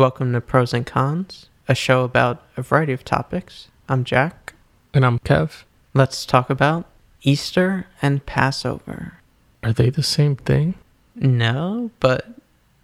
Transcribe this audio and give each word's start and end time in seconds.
Welcome 0.00 0.32
to 0.32 0.40
Pros 0.40 0.72
and 0.72 0.86
Cons, 0.86 1.50
a 1.68 1.74
show 1.74 2.04
about 2.04 2.42
a 2.56 2.62
variety 2.62 2.94
of 2.94 3.04
topics. 3.04 3.68
I'm 3.86 4.02
Jack. 4.02 4.54
And 4.94 5.04
I'm 5.04 5.18
Kev. 5.18 5.64
Let's 5.92 6.24
talk 6.24 6.48
about 6.48 6.86
Easter 7.20 7.86
and 8.00 8.24
Passover. 8.24 9.18
Are 9.62 9.74
they 9.74 9.90
the 9.90 10.02
same 10.02 10.36
thing? 10.36 10.76
No, 11.14 11.90
but 12.00 12.26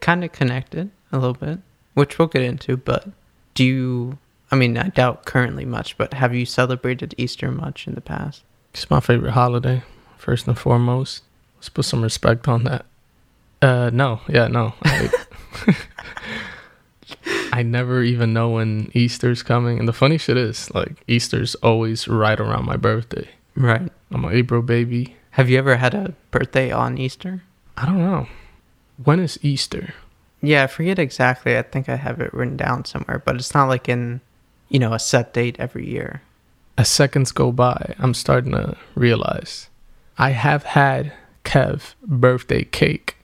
kind 0.01 0.25
of 0.25 0.33
connected 0.33 0.91
a 1.11 1.17
little 1.17 1.33
bit, 1.33 1.61
which 1.95 2.19
we'll 2.19 2.29
get 2.29 2.43
into. 2.43 2.77
But 2.77 3.09
do 3.55 3.65
you, 3.65 4.19
I 4.51 4.57
mean, 4.57 4.77
I 4.77 4.89
doubt 4.89 5.25
currently 5.25 5.65
much, 5.65 5.97
but 5.97 6.13
have 6.13 6.35
you 6.35 6.45
celebrated 6.45 7.15
Easter 7.17 7.51
much 7.51 7.87
in 7.87 7.95
the 7.95 8.03
past? 8.03 8.43
It's 8.75 8.91
my 8.91 9.01
favorite 9.01 9.33
holiday, 9.33 9.85
first 10.19 10.47
and 10.47 10.59
foremost. 10.59 11.23
Let's 11.57 11.71
put 11.71 11.87
some 11.87 12.03
respect 12.03 12.47
on 12.47 12.65
that. 12.65 12.85
Uh, 13.63 13.89
no, 13.91 14.21
yeah, 14.29 14.49
no. 14.49 14.75
I, 14.83 15.11
I 17.57 17.63
never 17.63 18.03
even 18.03 18.35
know 18.35 18.51
when 18.51 18.91
Easter's 18.93 19.43
coming. 19.43 19.79
And 19.79 19.89
the 19.89 19.95
funny 19.95 20.19
shit 20.19 20.37
is, 20.37 20.71
like, 20.75 21.03
Easter's 21.09 21.55
always 21.57 22.07
right 22.07 22.39
around 22.39 22.67
my 22.67 22.77
birthday. 22.77 23.31
Right. 23.57 23.91
I'm 24.11 24.27
an 24.27 24.35
April 24.35 24.61
baby. 24.61 25.17
Have 25.31 25.49
you 25.49 25.57
ever 25.57 25.77
had 25.77 25.95
a 25.95 26.13
birthday 26.31 26.71
on 26.71 26.99
Easter? 26.99 27.45
I 27.79 27.87
don't 27.87 27.97
know. 27.97 28.27
When 29.03 29.21
is 29.21 29.39
Easter? 29.41 29.95
Yeah, 30.43 30.65
I 30.65 30.67
forget 30.67 30.99
exactly. 30.99 31.57
I 31.57 31.63
think 31.63 31.89
I 31.89 31.97
have 31.97 32.21
it 32.21 32.35
written 32.35 32.59
down 32.59 32.85
somewhere, 32.85 33.23
but 33.25 33.37
it's 33.37 33.55
not 33.55 33.69
like 33.69 33.89
in, 33.89 34.21
you 34.69 34.79
know, 34.79 34.93
a 34.93 34.99
set 34.99 35.33
date 35.33 35.57
every 35.59 35.89
year. 35.89 36.21
As 36.77 36.91
seconds 36.91 37.33
go 37.33 37.53
by, 37.53 37.95
I'm 37.99 38.13
starting 38.13 38.53
to 38.53 38.77
realize 38.95 39.71
I 40.19 40.33
have 40.33 40.65
had 40.65 41.11
Kev 41.43 41.95
birthday 42.03 42.65
cake 42.65 43.17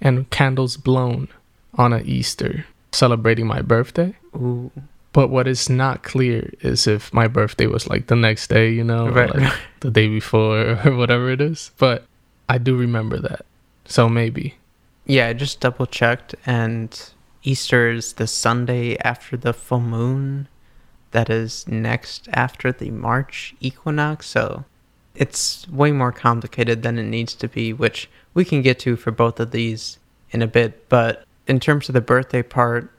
and 0.00 0.28
candles 0.30 0.76
blown 0.76 1.28
on 1.74 1.92
a 1.92 2.00
Easter 2.00 2.66
celebrating 2.92 3.46
my 3.46 3.62
birthday. 3.62 4.14
Ooh. 4.34 4.70
But 5.12 5.30
what 5.30 5.48
is 5.48 5.70
not 5.70 6.02
clear 6.02 6.52
is 6.60 6.86
if 6.86 7.12
my 7.12 7.26
birthday 7.26 7.66
was 7.66 7.88
like 7.88 8.08
the 8.08 8.16
next 8.16 8.48
day, 8.48 8.70
you 8.70 8.84
know, 8.84 9.08
Right, 9.08 9.34
like 9.34 9.52
the 9.80 9.90
day 9.90 10.08
before 10.08 10.78
or 10.84 10.94
whatever 10.94 11.30
it 11.30 11.40
is. 11.40 11.70
But 11.78 12.04
I 12.48 12.58
do 12.58 12.76
remember 12.76 13.18
that. 13.20 13.46
So 13.86 14.08
maybe. 14.08 14.56
Yeah, 15.06 15.28
I 15.28 15.32
just 15.32 15.60
double 15.60 15.86
checked, 15.86 16.34
and 16.44 17.00
Easter 17.42 17.90
is 17.90 18.14
the 18.14 18.26
Sunday 18.26 18.96
after 18.98 19.36
the 19.36 19.52
full 19.52 19.80
moon. 19.80 20.48
That 21.12 21.30
is 21.30 21.66
next 21.68 22.28
after 22.32 22.72
the 22.72 22.90
March 22.90 23.54
equinox. 23.60 24.26
So 24.26 24.64
it's 25.14 25.66
way 25.68 25.92
more 25.92 26.12
complicated 26.12 26.82
than 26.82 26.98
it 26.98 27.04
needs 27.04 27.34
to 27.36 27.48
be, 27.48 27.72
which 27.72 28.10
we 28.34 28.44
can 28.44 28.60
get 28.62 28.78
to 28.80 28.96
for 28.96 29.12
both 29.12 29.40
of 29.40 29.52
these 29.52 29.98
in 30.30 30.42
a 30.42 30.46
bit. 30.46 30.88
But 30.88 31.24
in 31.46 31.60
terms 31.60 31.88
of 31.88 31.92
the 31.92 32.00
birthday 32.00 32.42
part, 32.42 32.90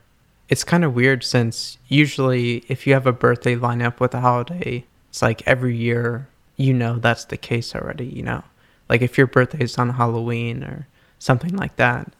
it's 0.48 0.64
kind 0.64 0.84
of 0.84 0.94
weird 0.94 1.22
since 1.24 1.78
usually 1.88 2.64
if 2.68 2.86
you 2.86 2.94
have 2.94 3.06
a 3.06 3.12
birthday 3.12 3.54
line 3.54 3.82
up 3.82 4.00
with 4.00 4.14
a 4.14 4.20
holiday, 4.20 4.84
it's 5.10 5.22
like 5.22 5.46
every 5.46 5.76
year 5.76 6.28
you 6.56 6.74
know 6.74 6.98
that's 6.98 7.24
the 7.26 7.36
case 7.36 7.74
already, 7.74 8.06
you 8.06 8.22
know? 8.22 8.42
Like 8.88 9.02
if 9.02 9.16
your 9.16 9.26
birthday 9.26 9.62
is 9.62 9.78
on 9.78 9.90
Halloween 9.90 10.64
or 10.64 10.86
something 11.18 11.56
like 11.56 11.76
that. 11.76 12.12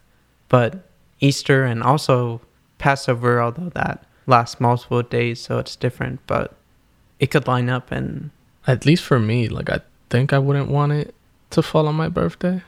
But 0.49 0.89
Easter 1.21 1.65
and 1.65 1.83
also 1.83 2.41
Passover, 2.79 3.43
although 3.43 3.71
that 3.71 4.05
lasts 4.27 4.61
multiple 4.61 5.03
days, 5.03 5.41
so 5.41 5.59
it's 5.59 5.77
different, 5.77 6.21
but 6.27 6.55
it 7.19 7.31
could 7.31 7.47
line 7.47 7.69
up 7.69 7.91
and 7.91 8.31
At 8.67 8.87
least 8.87 9.03
for 9.05 9.19
me, 9.19 9.49
like 9.49 9.71
I 9.71 9.81
think 10.11 10.33
I 10.33 10.39
wouldn't 10.39 10.69
want 10.69 10.93
it 10.93 11.15
to 11.51 11.63
fall 11.63 11.89
on 11.89 11.95
my 11.95 12.09
birthday. 12.09 12.63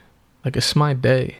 Like 0.44 0.56
it's 0.56 0.74
my 0.74 0.94
day. 0.94 1.38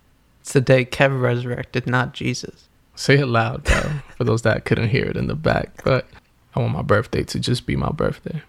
It's 0.50 0.54
the 0.54 0.60
day 0.60 0.84
Kev 0.84 1.22
resurrected, 1.22 1.86
not 1.86 2.12
Jesus. 2.12 2.68
Say 2.96 3.18
it 3.20 3.26
loud, 3.26 3.62
bro, 3.62 3.82
for 4.16 4.24
those 4.24 4.42
that 4.42 4.64
couldn't 4.64 4.88
hear 4.88 5.04
it 5.04 5.16
in 5.16 5.28
the 5.28 5.36
back. 5.36 5.84
But 5.84 6.08
I 6.56 6.58
want 6.60 6.72
my 6.72 6.82
birthday 6.82 7.22
to 7.22 7.38
just 7.38 7.66
be 7.66 7.76
my 7.76 7.90
birthday. 7.92 8.42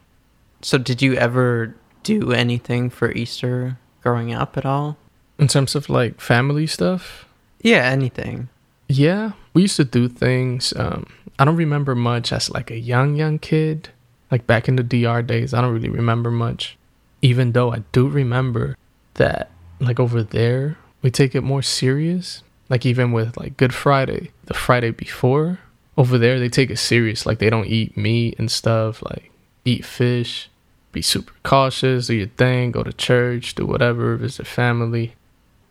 So 0.64 0.80
did 0.80 1.04
you 1.04 1.14
ever 1.14 1.76
do 2.02 2.32
anything 2.32 2.90
for 2.90 3.12
Easter 3.12 3.78
growing 4.02 4.34
up 4.34 4.58
at 4.58 4.66
all? 4.66 4.98
In 5.38 5.48
terms 5.48 5.76
of 5.76 5.90
like 5.92 6.20
family 6.20 6.66
stuff, 6.66 7.28
Yeah, 7.62 7.84
anything. 7.86 8.50
yeah, 8.90 9.34
we 9.54 9.62
used 9.62 9.76
to 9.78 9.86
do 9.86 10.08
things. 10.10 10.74
Um, 10.76 11.06
I 11.38 11.46
don't 11.46 11.56
remember 11.56 11.94
much 11.94 12.34
as 12.34 12.50
like 12.50 12.72
a 12.72 12.80
young, 12.80 13.16
young 13.16 13.38
kid. 13.38 13.90
Like 14.32 14.48
back 14.48 14.68
in 14.68 14.76
the 14.76 14.84
DR 14.84 15.22
days, 15.22 15.54
I 15.54 15.62
don't 15.62 15.74
really 15.74 15.90
remember 15.90 16.32
much. 16.32 16.78
Even 17.22 17.52
though 17.52 17.72
I 17.72 17.84
do 17.92 18.08
remember 18.08 18.76
that, 19.16 19.52
like 19.80 20.00
over 20.00 20.24
there, 20.24 20.78
we 21.02 21.12
take 21.12 21.36
it 21.36 21.42
more 21.42 21.62
serious. 21.62 22.44
Like 22.70 22.86
even 22.86 23.12
with 23.12 23.38
like 23.38 23.58
Good 23.58 23.74
Friday, 23.74 24.32
the 24.46 24.54
Friday 24.54 24.92
before, 24.92 25.60
over 25.98 26.18
there 26.18 26.40
they 26.40 26.50
take 26.50 26.70
it 26.70 26.78
serious. 26.78 27.26
Like 27.26 27.40
they 27.40 27.50
don't 27.50 27.68
eat 27.68 27.98
meat 27.98 28.36
and 28.38 28.50
stuff. 28.50 29.04
Like 29.04 29.32
eat 29.66 29.86
fish, 29.86 30.50
be 30.92 31.02
super 31.02 31.34
cautious, 31.44 32.08
do 32.08 32.16
your 32.16 32.28
thing, 32.28 32.72
go 32.72 32.84
to 32.84 32.94
church, 32.94 33.56
do 33.56 33.66
whatever, 33.66 34.16
visit 34.16 34.48
family. 34.48 35.16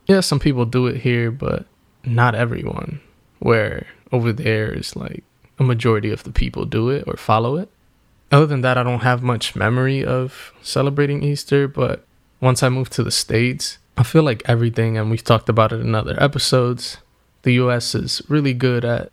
Yeah, 0.06 0.20
some 0.20 0.41
people 0.41 0.64
do 0.66 0.86
it 0.86 0.98
here, 1.00 1.30
but 1.30 1.66
not 2.04 2.34
everyone. 2.34 3.00
Where 3.38 3.86
over 4.12 4.32
there 4.32 4.72
is 4.72 4.97
like 4.97 5.24
a 5.58 5.62
majority 5.62 6.10
of 6.10 6.24
the 6.24 6.32
people 6.32 6.64
do 6.64 6.91
it 6.91 7.04
or 7.06 7.16
follow 7.16 7.56
it. 7.56 7.70
Other 8.32 8.47
than 8.47 8.60
that, 8.60 8.78
I 8.78 8.82
don't 8.82 9.00
have 9.00 9.22
much 9.22 9.56
memory 9.56 10.04
of 10.04 10.52
celebrating 10.62 11.22
Easter, 11.22 11.66
but 11.66 12.04
once 12.41 12.62
I 12.62 12.68
moved 12.68 12.92
to 12.92 13.02
the 13.02 13.10
States, 13.10 13.78
I 13.96 14.02
feel 14.02 14.22
like 14.22 14.42
everything, 14.46 14.96
and 14.96 15.10
we've 15.10 15.24
talked 15.24 15.48
about 15.48 15.72
it 15.72 15.80
in 15.80 15.94
other 15.94 16.16
episodes, 16.22 16.98
the 17.42 17.52
US 17.54 17.94
is 17.94 18.22
really 18.28 18.54
good 18.54 18.84
at 18.84 19.10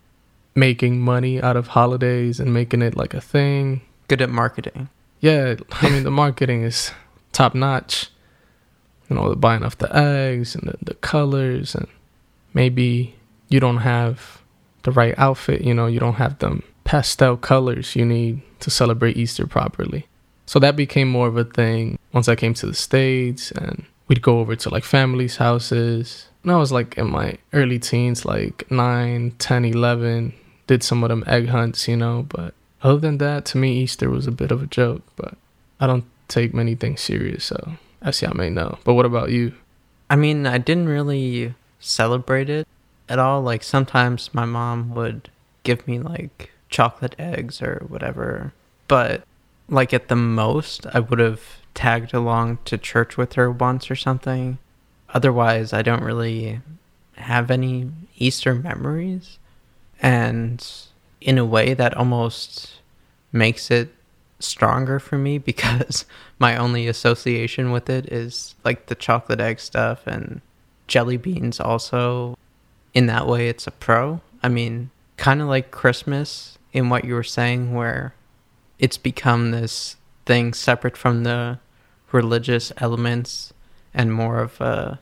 making 0.54 1.00
money 1.00 1.40
out 1.40 1.56
of 1.56 1.68
holidays 1.68 2.40
and 2.40 2.52
making 2.52 2.82
it 2.82 2.96
like 2.96 3.14
a 3.14 3.20
thing. 3.20 3.82
Good 4.08 4.22
at 4.22 4.30
marketing. 4.30 4.88
Yeah, 5.20 5.56
I 5.72 5.90
mean, 5.90 6.04
the 6.04 6.10
marketing 6.24 6.62
is 6.62 6.92
top 7.32 7.54
notch. 7.54 8.10
You 9.08 9.16
know, 9.16 9.30
the 9.30 9.36
buying 9.36 9.62
off 9.62 9.78
the 9.78 9.94
eggs 9.94 10.54
and 10.54 10.68
the, 10.68 10.76
the 10.82 10.94
colors, 10.94 11.74
and 11.74 11.86
maybe 12.52 13.14
you 13.48 13.60
don't 13.60 13.78
have 13.78 14.42
the 14.82 14.92
right 14.92 15.14
outfit, 15.16 15.62
you 15.62 15.74
know, 15.74 15.86
you 15.86 15.98
don't 15.98 16.14
have 16.14 16.38
them 16.38 16.62
pastel 16.84 17.36
colors 17.36 17.94
you 17.94 18.04
need 18.04 18.40
to 18.60 18.70
celebrate 18.70 19.16
Easter 19.16 19.46
properly. 19.46 20.06
So 20.46 20.58
that 20.60 20.76
became 20.76 21.08
more 21.08 21.28
of 21.28 21.36
a 21.36 21.44
thing 21.44 21.98
once 22.12 22.28
I 22.28 22.34
came 22.34 22.54
to 22.54 22.66
the 22.66 22.74
States, 22.74 23.50
and 23.52 23.84
we'd 24.08 24.22
go 24.22 24.40
over 24.40 24.56
to 24.56 24.70
like 24.70 24.84
families' 24.84 25.36
houses. 25.36 26.28
And 26.42 26.52
I 26.52 26.56
was 26.56 26.72
like 26.72 26.96
in 26.98 27.10
my 27.10 27.38
early 27.52 27.78
teens, 27.78 28.24
like 28.24 28.68
9, 28.70 29.32
10, 29.38 29.64
11, 29.64 30.34
did 30.66 30.82
some 30.82 31.04
of 31.04 31.10
them 31.10 31.24
egg 31.26 31.48
hunts, 31.48 31.86
you 31.86 31.96
know, 31.96 32.26
but 32.28 32.54
other 32.82 32.98
than 32.98 33.18
that, 33.18 33.44
to 33.46 33.58
me, 33.58 33.80
Easter 33.80 34.08
was 34.08 34.26
a 34.26 34.32
bit 34.32 34.50
of 34.50 34.62
a 34.62 34.66
joke, 34.66 35.02
but 35.16 35.34
I 35.80 35.86
don't 35.86 36.04
take 36.28 36.54
many 36.54 36.74
things 36.74 37.00
serious, 37.00 37.44
so 37.44 37.72
as 38.02 38.22
y'all 38.22 38.34
may 38.34 38.50
know. 38.50 38.78
But 38.84 38.94
what 38.94 39.06
about 39.06 39.30
you? 39.30 39.54
I 40.08 40.16
mean, 40.16 40.46
I 40.46 40.58
didn't 40.58 40.88
really 40.88 41.54
celebrate 41.80 42.48
it 42.48 42.66
at 43.08 43.18
all. 43.18 43.42
Like 43.42 43.62
sometimes 43.62 44.32
my 44.32 44.44
mom 44.44 44.94
would 44.94 45.30
give 45.64 45.86
me 45.86 45.98
like 45.98 46.50
chocolate 46.68 47.16
eggs 47.18 47.60
or 47.60 47.84
whatever, 47.88 48.52
but 48.86 49.24
like 49.68 49.92
at 49.92 50.08
the 50.08 50.16
most, 50.16 50.86
I 50.86 51.00
would 51.00 51.18
have 51.18 51.57
tagged 51.78 52.12
along 52.12 52.58
to 52.64 52.76
church 52.76 53.16
with 53.16 53.34
her 53.34 53.48
once 53.48 53.88
or 53.88 53.94
something. 53.94 54.58
Otherwise, 55.10 55.72
I 55.72 55.80
don't 55.80 56.02
really 56.02 56.60
have 57.14 57.52
any 57.52 57.88
Easter 58.16 58.52
memories. 58.52 59.38
And 60.02 60.66
in 61.20 61.38
a 61.38 61.44
way, 61.44 61.74
that 61.74 61.96
almost 61.96 62.80
makes 63.30 63.70
it 63.70 63.94
stronger 64.40 64.98
for 64.98 65.18
me 65.18 65.38
because 65.50 66.04
my 66.40 66.56
only 66.56 66.88
association 66.88 67.70
with 67.70 67.88
it 67.88 68.12
is 68.12 68.56
like 68.64 68.86
the 68.86 68.96
chocolate 68.96 69.40
egg 69.40 69.60
stuff 69.60 70.04
and 70.04 70.40
jelly 70.88 71.16
beans 71.16 71.60
also 71.60 72.36
in 72.92 73.06
that 73.06 73.26
way 73.26 73.48
it's 73.48 73.66
a 73.66 73.70
pro 73.70 74.20
i 74.42 74.48
mean 74.48 74.90
kind 75.18 75.42
of 75.42 75.48
like 75.48 75.70
christmas 75.70 76.56
in 76.72 76.88
what 76.88 77.04
you 77.04 77.12
were 77.12 77.22
saying 77.22 77.74
where 77.74 78.14
it's 78.78 78.96
become 78.96 79.50
this 79.50 79.96
thing 80.24 80.54
separate 80.54 80.96
from 80.96 81.24
the 81.24 81.58
religious 82.12 82.72
elements 82.78 83.52
and 83.94 84.12
more 84.12 84.40
of 84.40 84.60
a 84.60 84.98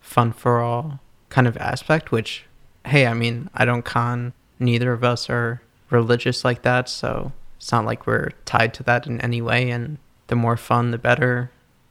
fun 0.00 0.32
for 0.32 0.60
all 0.60 1.00
kind 1.28 1.46
of 1.46 1.56
aspect 1.56 2.10
which 2.12 2.44
hey 2.86 3.06
i 3.06 3.14
mean 3.14 3.48
i 3.54 3.64
don't 3.64 3.84
con 3.84 4.32
neither 4.58 4.92
of 4.92 5.02
us 5.02 5.30
are 5.30 5.62
religious 5.90 6.44
like 6.44 6.62
that 6.62 6.88
so 6.88 7.32
it's 7.56 7.72
not 7.72 7.84
like 7.84 8.06
we're 8.06 8.30
tied 8.44 8.74
to 8.74 8.82
that 8.82 9.06
in 9.06 9.20
any 9.20 9.40
way 9.40 9.70
and 9.70 9.96
the 10.26 10.36
more 10.36 10.56
fun 10.56 10.90
the 10.90 10.98
better 10.98 11.50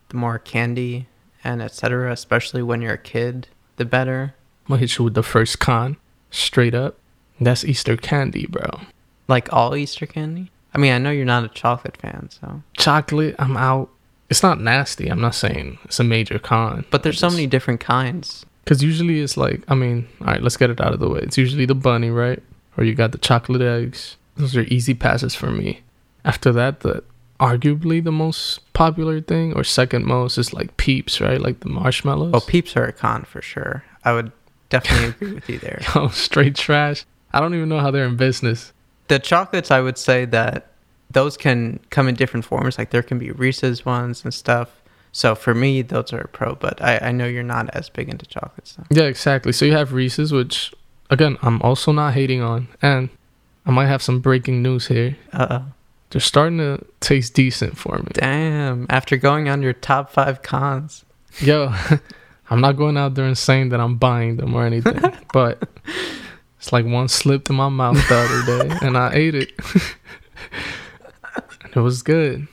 the 0.09 0.17
more 0.17 0.37
candy 0.37 1.07
and 1.43 1.61
etc 1.61 2.11
especially 2.11 2.61
when 2.61 2.81
you're 2.81 2.93
a 2.93 2.97
kid 2.97 3.47
the 3.77 3.85
better 3.85 4.35
I'm 4.65 4.73
gonna 4.73 4.81
hit 4.81 4.97
you 4.97 5.05
with 5.05 5.15
the 5.15 5.23
first 5.23 5.59
con, 5.59 5.97
straight 6.29 6.75
up. 6.75 6.97
That's 7.39 7.65
Easter 7.65 7.97
candy, 7.97 8.45
bro. 8.45 8.81
like 9.27 9.51
all 9.51 9.75
easter 9.75 10.05
candy 10.05 10.51
i 10.73 10.77
mean 10.77 10.93
i 10.93 10.97
know 10.99 11.09
you're 11.09 11.25
not 11.25 11.43
a 11.43 11.47
chocolate 11.49 11.97
fan 11.97 12.29
so 12.29 12.61
Chocolate, 12.77 13.35
I'm 13.39 13.57
out. 13.57 13.89
It's 14.31 14.41
not 14.41 14.59
nasty. 14.59 15.09
I'm 15.09 15.21
not 15.21 15.35
saying 15.35 15.77
it's 15.83 15.99
a 15.99 16.03
major 16.03 16.39
con. 16.39 16.85
but 16.89 17.03
there's 17.03 17.19
so 17.19 17.29
many 17.29 17.45
different 17.45 17.81
kinds 17.81 18.45
Because 18.63 18.81
usually 18.81 19.19
it's 19.19 19.37
like, 19.37 19.61
I 19.67 19.75
mean, 19.75 20.07
all 20.21 20.27
right, 20.27 20.41
let's 20.41 20.57
get 20.57 20.69
it 20.69 20.81
out 20.81 20.93
of 20.93 20.99
the 20.99 21.09
way. 21.09 21.19
It's 21.19 21.37
usually 21.37 21.65
the 21.65 21.75
bunny, 21.75 22.09
right? 22.09 22.41
or 22.77 22.83
you 22.83 22.95
got 22.95 23.11
the 23.11 23.17
chocolate 23.17 23.61
eggs. 23.61 24.17
Those 24.37 24.55
are 24.55 24.61
easy 24.61 24.93
passes 24.93 25.35
for 25.35 25.51
me. 25.51 25.81
After 26.23 26.51
that, 26.53 26.81
the 26.81 27.03
arguably 27.39 28.03
the 28.03 28.11
most 28.11 28.71
popular 28.73 29.19
thing 29.19 29.53
or 29.53 29.63
second 29.63 30.05
most 30.05 30.37
is 30.37 30.53
like 30.53 30.77
Peeps, 30.77 31.19
right? 31.19 31.41
Like 31.41 31.59
the 31.61 31.69
marshmallows. 31.69 32.31
Oh, 32.33 32.39
Peeps 32.39 32.77
are 32.77 32.85
a 32.85 32.93
con 32.93 33.23
for 33.23 33.41
sure. 33.41 33.83
I 34.05 34.13
would 34.13 34.31
definitely 34.69 35.07
agree 35.09 35.33
with 35.33 35.49
you 35.49 35.59
there. 35.59 35.81
Yo, 35.93 36.07
straight 36.09 36.55
trash. 36.55 37.05
I 37.33 37.39
don't 37.39 37.53
even 37.55 37.69
know 37.69 37.79
how 37.79 37.91
they're 37.91 38.05
in 38.05 38.15
business. 38.15 38.73
The 39.07 39.19
chocolates, 39.19 39.71
I 39.71 39.81
would 39.81 39.97
say 39.97 40.25
that 40.25 40.70
those 41.13 41.37
can 41.37 41.79
come 41.89 42.07
in 42.07 42.15
different 42.15 42.45
forms. 42.45 42.77
Like 42.77 42.91
there 42.91 43.03
can 43.03 43.19
be 43.19 43.31
Reese's 43.31 43.85
ones 43.85 44.23
and 44.23 44.33
stuff. 44.33 44.81
So 45.11 45.35
for 45.35 45.53
me, 45.53 45.81
those 45.81 46.13
are 46.13 46.21
a 46.21 46.27
pro. 46.27 46.55
But 46.55 46.81
I, 46.81 46.97
I 46.97 47.11
know 47.11 47.25
you're 47.25 47.43
not 47.43 47.69
as 47.71 47.89
big 47.89 48.09
into 48.09 48.25
chocolate 48.25 48.67
stuff. 48.67 48.87
Yeah, 48.89 49.03
exactly. 49.03 49.51
So 49.51 49.65
you 49.65 49.73
have 49.73 49.93
Reese's, 49.93 50.31
which 50.31 50.73
again, 51.09 51.37
I'm 51.41 51.61
also 51.61 51.91
not 51.91 52.13
hating 52.13 52.41
on, 52.41 52.67
and 52.81 53.09
I 53.65 53.71
might 53.71 53.87
have 53.87 54.01
some 54.01 54.19
breaking 54.19 54.61
news 54.61 54.87
here. 54.87 55.17
Uh, 55.33 55.47
oh. 55.49 55.65
They're 56.09 56.19
starting 56.19 56.57
to 56.57 56.85
taste 56.99 57.35
decent 57.35 57.77
for 57.77 57.97
me. 57.97 58.07
damn. 58.13 58.85
After 58.89 59.15
going 59.15 59.47
on 59.47 59.61
your 59.61 59.71
top 59.71 60.11
five 60.11 60.41
cons, 60.41 61.05
Yo, 61.39 61.73
I'm 62.49 62.61
not 62.61 62.73
going 62.73 62.97
out 62.97 63.15
there 63.15 63.25
and 63.25 63.37
saying 63.37 63.69
that 63.69 63.79
I'm 63.79 63.95
buying 63.95 64.37
them 64.37 64.53
or 64.53 64.65
anything, 64.65 65.01
but 65.33 65.63
it's 66.57 66.73
like 66.73 66.85
one 66.85 67.07
slipped 67.07 67.49
in 67.49 67.55
my 67.55 67.69
mouth 67.69 67.97
the 68.09 68.15
other 68.15 68.67
day 68.67 68.77
and 68.81 68.97
I 68.97 69.13
ate 69.13 69.35
it. 69.35 69.51
it 71.75 71.79
was 71.79 72.01
good. 72.01 72.47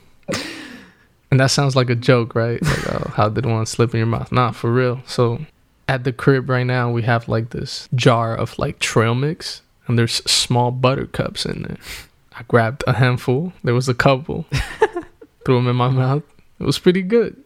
And 1.31 1.41
that 1.41 1.51
sounds 1.51 1.77
like 1.77 1.91
a 1.91 1.95
joke, 1.95 2.35
right? 2.35 2.63
Like, 2.63 2.89
oh, 2.95 3.13
how 3.15 3.29
did 3.29 3.45
one 3.45 3.67
slip 3.67 3.93
in 3.93 3.99
your 3.99 4.07
mouth? 4.07 4.33
Nah, 4.33 4.53
for 4.53 4.73
real. 4.73 5.03
So 5.07 5.45
at 5.87 6.05
the 6.05 6.13
crib 6.13 6.49
right 6.49 6.65
now, 6.65 6.91
we 6.91 7.03
have 7.03 7.29
like 7.29 7.51
this 7.51 7.89
jar 7.95 8.35
of 8.35 8.59
like 8.59 8.79
trail 8.79 9.15
mix 9.15 9.63
and 9.87 9.99
there's 9.99 10.17
small 10.31 10.71
buttercups 10.71 11.45
in 11.45 11.63
there. 11.63 11.77
I 12.39 12.43
grabbed 12.45 12.85
a 12.87 12.95
handful. 12.95 13.53
There 13.65 13.75
was 13.75 13.89
a 13.89 13.95
couple. 13.95 14.47
Threw 15.45 15.57
them 15.57 15.67
in 15.67 15.77
my 15.77 15.89
mouth. 15.89 16.23
It 16.61 16.65
was 16.65 16.79
pretty 16.79 17.03
good. 17.03 17.37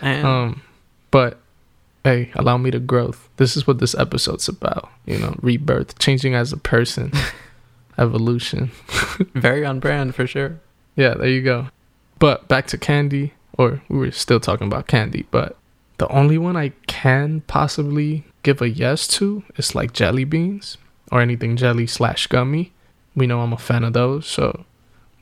damn. 0.00 0.24
Um, 0.24 0.62
but 1.10 1.40
hey, 2.04 2.30
allow 2.34 2.56
me 2.56 2.70
to 2.70 2.78
growth. 2.78 3.28
This 3.38 3.56
is 3.56 3.66
what 3.66 3.80
this 3.80 3.94
episode's 3.94 4.48
about. 4.48 4.88
You 5.06 5.18
know, 5.18 5.36
rebirth, 5.40 5.98
changing 5.98 6.34
as 6.34 6.52
a 6.52 6.56
person, 6.56 7.12
evolution. 7.98 8.70
very 9.34 9.64
on 9.64 9.80
brand 9.80 10.14
for 10.14 10.26
sure. 10.26 10.60
Yeah, 10.96 11.14
there 11.14 11.28
you 11.28 11.42
go. 11.42 11.68
But 12.18 12.48
back 12.48 12.66
to 12.68 12.78
candy, 12.78 13.34
or 13.56 13.82
we 13.88 13.98
were 13.98 14.10
still 14.10 14.40
talking 14.40 14.66
about 14.66 14.86
candy, 14.86 15.26
but 15.30 15.56
the 15.98 16.08
only 16.08 16.38
one 16.38 16.56
I 16.56 16.70
can 16.86 17.42
possibly 17.42 18.24
give 18.42 18.60
a 18.60 18.68
yes 18.68 19.06
to 19.08 19.44
is 19.56 19.74
like 19.74 19.92
jelly 19.92 20.24
beans 20.24 20.78
or 21.12 21.20
anything 21.20 21.56
jelly 21.56 21.86
slash 21.86 22.26
gummy. 22.26 22.72
We 23.14 23.26
know 23.26 23.40
I'm 23.40 23.52
a 23.52 23.58
fan 23.58 23.84
of 23.84 23.92
those, 23.92 24.26
so 24.26 24.64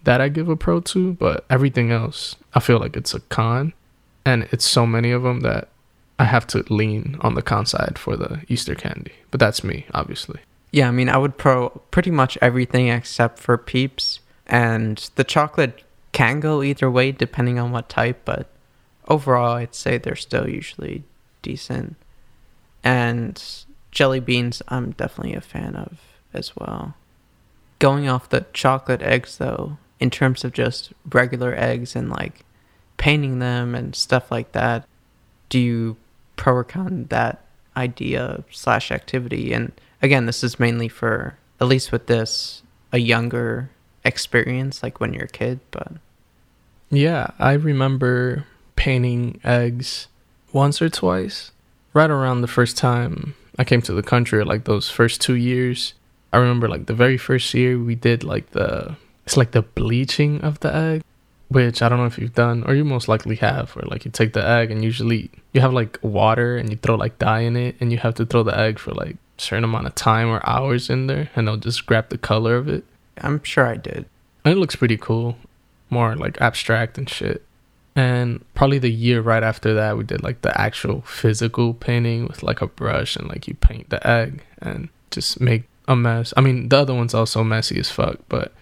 that 0.04 0.20
I 0.20 0.28
give 0.28 0.48
a 0.48 0.56
pro 0.56 0.80
to, 0.80 1.14
but 1.14 1.44
everything 1.50 1.90
else, 1.90 2.36
I 2.54 2.60
feel 2.60 2.78
like 2.78 2.96
it's 2.96 3.14
a 3.14 3.20
con. 3.20 3.72
And 4.26 4.48
it's 4.52 4.64
so 4.64 4.86
many 4.86 5.10
of 5.10 5.22
them 5.22 5.40
that 5.40 5.68
I 6.18 6.24
have 6.24 6.46
to 6.48 6.64
lean 6.72 7.18
on 7.20 7.34
the 7.34 7.42
con 7.42 7.66
side 7.66 7.98
for 7.98 8.16
the 8.16 8.42
Easter 8.48 8.74
candy. 8.74 9.12
But 9.30 9.40
that's 9.40 9.62
me, 9.62 9.86
obviously. 9.92 10.40
Yeah, 10.70 10.88
I 10.88 10.92
mean, 10.92 11.08
I 11.08 11.18
would 11.18 11.36
pro 11.36 11.68
pretty 11.90 12.10
much 12.10 12.38
everything 12.40 12.88
except 12.88 13.38
for 13.38 13.56
Peeps. 13.58 14.20
And 14.46 15.10
the 15.14 15.24
chocolate 15.24 15.82
can 16.12 16.40
go 16.40 16.62
either 16.62 16.90
way 16.90 17.12
depending 17.12 17.58
on 17.58 17.72
what 17.72 17.88
type, 17.88 18.22
but 18.24 18.48
overall, 19.08 19.56
I'd 19.56 19.74
say 19.74 19.98
they're 19.98 20.16
still 20.16 20.48
usually 20.48 21.04
decent. 21.42 21.96
And 22.82 23.42
jelly 23.90 24.20
beans, 24.20 24.62
I'm 24.68 24.92
definitely 24.92 25.34
a 25.34 25.40
fan 25.40 25.74
of 25.76 25.98
as 26.32 26.54
well. 26.56 26.94
Going 27.78 28.08
off 28.08 28.28
the 28.28 28.46
chocolate 28.52 29.02
eggs, 29.02 29.38
though, 29.38 29.78
in 30.00 30.10
terms 30.10 30.44
of 30.44 30.52
just 30.52 30.92
regular 31.10 31.54
eggs 31.54 31.96
and 31.96 32.10
like 32.10 32.44
painting 32.96 33.38
them 33.38 33.74
and 33.74 33.94
stuff 33.94 34.30
like 34.30 34.52
that, 34.52 34.86
do 35.48 35.58
you 35.58 35.96
pro 36.36 36.54
or 36.54 36.64
con 36.64 37.06
that 37.10 37.44
idea 37.76 38.44
slash 38.50 38.90
activity? 38.90 39.52
And 39.52 39.72
again, 40.02 40.26
this 40.26 40.44
is 40.44 40.60
mainly 40.60 40.88
for, 40.88 41.36
at 41.60 41.68
least 41.68 41.92
with 41.92 42.06
this, 42.06 42.62
a 42.92 42.98
younger 42.98 43.70
experience, 44.04 44.82
like 44.82 45.00
when 45.00 45.12
you're 45.12 45.24
a 45.24 45.28
kid, 45.28 45.60
but 45.70 45.92
Yeah, 46.90 47.28
I 47.38 47.52
remember 47.52 48.46
painting 48.76 49.40
eggs 49.44 50.08
once 50.52 50.80
or 50.82 50.88
twice. 50.88 51.50
Right 51.92 52.10
around 52.10 52.40
the 52.40 52.48
first 52.48 52.76
time 52.76 53.34
I 53.58 53.64
came 53.64 53.82
to 53.82 53.92
the 53.92 54.02
country, 54.02 54.44
like 54.44 54.64
those 54.64 54.90
first 54.90 55.20
two 55.20 55.34
years. 55.34 55.94
I 56.32 56.38
remember 56.38 56.68
like 56.68 56.86
the 56.86 56.94
very 56.94 57.16
first 57.16 57.54
year 57.54 57.78
we 57.78 57.94
did 57.94 58.24
like 58.24 58.50
the 58.50 58.96
it's 59.24 59.36
like 59.36 59.52
the 59.52 59.62
bleaching 59.62 60.40
of 60.42 60.60
the 60.60 60.74
egg, 60.74 61.02
which 61.48 61.80
I 61.80 61.88
don't 61.88 61.98
know 61.98 62.06
if 62.06 62.18
you've 62.18 62.34
done 62.34 62.64
or 62.64 62.74
you 62.74 62.84
most 62.84 63.08
likely 63.08 63.36
have, 63.36 63.70
where 63.70 63.86
like 63.86 64.04
you 64.04 64.10
take 64.10 64.32
the 64.32 64.46
egg 64.46 64.70
and 64.70 64.84
usually 64.84 65.30
you 65.52 65.60
have 65.60 65.72
like 65.72 65.98
water 66.02 66.56
and 66.56 66.70
you 66.70 66.76
throw 66.76 66.96
like 66.96 67.18
dye 67.18 67.40
in 67.40 67.56
it 67.56 67.76
and 67.80 67.92
you 67.92 67.98
have 67.98 68.14
to 68.16 68.26
throw 68.26 68.42
the 68.42 68.58
egg 68.58 68.78
for 68.78 68.92
like 68.92 69.16
certain 69.38 69.64
amount 69.64 69.86
of 69.86 69.94
time 69.94 70.28
or 70.28 70.40
hours 70.48 70.90
in 70.90 71.06
there 71.06 71.30
and 71.34 71.46
they'll 71.46 71.56
just 71.56 71.86
grab 71.86 72.08
the 72.08 72.18
color 72.18 72.56
of 72.56 72.68
it. 72.68 72.84
I'm 73.18 73.42
sure 73.42 73.66
I 73.66 73.76
did. 73.76 74.06
It 74.44 74.56
looks 74.56 74.76
pretty 74.76 74.96
cool, 74.96 75.36
more 75.90 76.14
like 76.16 76.40
abstract 76.40 76.98
and 76.98 77.08
shit. 77.08 77.44
And 77.96 78.44
probably 78.54 78.78
the 78.78 78.90
year 78.90 79.20
right 79.20 79.42
after 79.42 79.72
that, 79.74 79.96
we 79.96 80.04
did 80.04 80.22
like 80.22 80.42
the 80.42 80.58
actual 80.60 81.02
physical 81.02 81.74
painting 81.74 82.26
with 82.26 82.42
like 82.42 82.60
a 82.60 82.66
brush 82.66 83.16
and 83.16 83.28
like 83.28 83.46
you 83.46 83.54
paint 83.54 83.90
the 83.90 84.04
egg 84.06 84.42
and 84.60 84.88
just 85.10 85.40
make 85.40 85.64
a 85.86 85.94
mess. 85.94 86.34
I 86.36 86.40
mean, 86.40 86.68
the 86.68 86.78
other 86.78 86.94
one's 86.94 87.14
also 87.14 87.44
messy 87.44 87.78
as 87.78 87.90
fuck, 87.90 88.18
but 88.28 88.52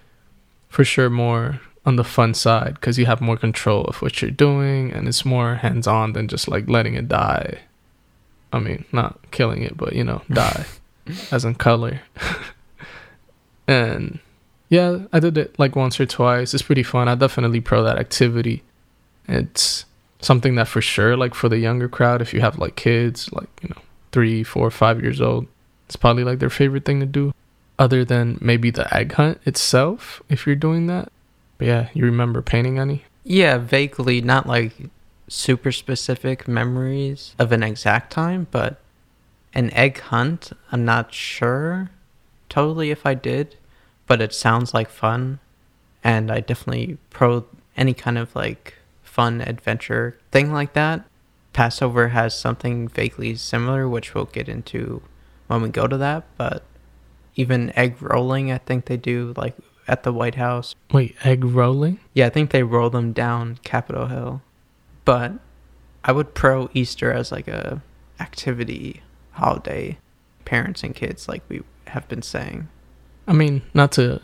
for 0.69 0.85
sure 0.85 1.09
more 1.09 1.61
on 1.85 1.97
the 1.97 2.05
fun 2.05 2.35
side 2.35 2.75
because 2.75 2.99
you 2.99 3.07
have 3.07 3.21
more 3.21 3.37
control 3.37 3.85
of 3.85 4.03
what 4.03 4.23
you're 4.23 4.31
doing 4.31 4.93
and 4.93 5.09
it's 5.09 5.25
more 5.25 5.57
hands 5.57 5.87
on 5.87 6.13
than 6.13 6.29
just 6.29 6.47
like 6.49 6.69
letting 6.69 6.95
it 6.95 7.09
die. 7.09 7.59
I 8.53 8.59
mean, 8.59 8.85
not 8.93 9.19
killing 9.31 9.63
it, 9.63 9.77
but 9.77 9.95
you 9.95 10.05
know, 10.05 10.23
die 10.31 10.67
as 11.31 11.45
in 11.45 11.55
color. 11.55 12.03
and 13.67 14.19
yeah, 14.73 15.01
I 15.13 15.21
did 15.21 15.37
it 15.37 15.59
like 15.59 15.77
once 15.77 16.01
or 16.01 16.07
twice. 16.07 16.55
It's 16.55 16.63
pretty 16.63 16.83
fun. 16.83 17.07
I 17.07 17.15
definitely 17.15 17.61
pro 17.61 17.83
that 17.83 17.99
activity. 17.99 18.63
It's 19.29 19.85
something 20.23 20.55
that 20.55 20.67
for 20.67 20.81
sure, 20.81 21.15
like 21.15 21.35
for 21.35 21.51
the 21.51 21.59
younger 21.59 21.91
crowd, 21.91 22.23
if 22.23 22.33
you 22.33 22.41
have 22.41 22.59
like 22.59 22.75
kids, 22.75 23.31
like, 23.35 23.51
you 23.61 23.69
know, 23.69 23.83
three, 24.13 24.43
four, 24.43 24.71
five 24.71 25.03
years 25.03 25.21
old, 25.21 25.47
it's 25.85 25.97
probably 25.97 26.25
like 26.25 26.39
their 26.39 26.49
favorite 26.49 26.87
thing 26.87 27.01
to 27.01 27.07
do. 27.07 27.35
Other 27.79 28.03
than 28.03 28.39
maybe 28.41 28.71
the 28.71 28.89
egg 28.97 29.13
hunt 29.13 29.43
itself, 29.45 30.23
if 30.31 30.47
you're 30.47 30.57
doing 30.57 30.87
that. 30.87 31.13
But 31.59 31.67
yeah, 31.67 31.89
you 31.93 32.07
remember 32.07 32.41
painting 32.41 32.79
any? 32.79 33.05
Yeah, 33.25 33.59
vaguely, 33.59 34.23
not 34.23 34.47
like 34.47 34.73
super 35.29 35.71
specific 35.71 36.49
memories 36.49 37.35
of 37.39 37.53
an 37.53 37.63
exact 37.63 38.11
time, 38.11 38.47
but 38.51 38.81
an 39.53 39.71
egg 39.75 40.01
hunt, 40.01 40.53
I'm 40.71 40.87
not 40.87 41.13
sure 41.13 41.91
totally 42.49 42.91
if 42.91 43.05
I 43.05 43.13
did, 43.13 43.57
but 44.13 44.21
it 44.21 44.35
sounds 44.35 44.75
like 44.75 44.91
fun. 44.91 45.39
And 46.05 46.31
I 46.31 46.41
definitely 46.41 46.99
pro 47.09 47.47
any 47.79 47.95
kind 47.95 48.19
of 48.19 48.37
like 48.37 48.75
fun 49.03 49.41
adventure 49.41 50.19
thing 50.31 50.53
like 50.53 50.75
that. 50.75 51.07
Passover 51.55 52.09
has 52.09 52.39
something 52.39 52.89
vaguely 52.89 53.35
similar, 53.37 53.89
which 53.89 54.13
we'll 54.13 54.27
get 54.27 54.51
into 54.51 55.01
when 55.47 55.63
we 55.63 55.71
go 55.71 55.87
to 55.87 55.97
that, 55.97 56.25
but 56.37 56.63
even 57.37 57.73
egg 57.75 58.03
rolling, 58.03 58.53
I 58.53 58.59
think 58.59 58.85
they 58.85 58.99
do 58.99 59.33
like 59.35 59.57
at 59.89 60.03
the 60.03 60.13
White 60.13 60.35
House. 60.35 60.75
Wait, 60.93 61.17
egg 61.25 61.43
rolling? 61.43 61.99
Yeah, 62.13 62.27
I 62.27 62.29
think 62.29 62.51
they 62.51 62.65
roll 62.65 62.91
them 62.91 63.15
down 63.15 63.61
Capitol 63.65 64.09
Hill. 64.09 64.43
But 65.07 65.33
I 66.05 66.13
would 66.13 66.35
pro 66.35 66.69
Easter 66.75 67.11
as 67.11 67.33
like 67.33 67.49
a 67.49 67.83
activity 68.21 69.01
holiday, 69.31 69.97
parents 70.45 70.83
and 70.83 70.95
kids, 70.95 71.29
like 71.29 71.43
we 71.49 71.63
have 71.87 72.07
been 72.09 72.21
saying. 72.21 72.69
I 73.27 73.33
mean, 73.33 73.63
not 73.73 73.93
to 73.93 74.21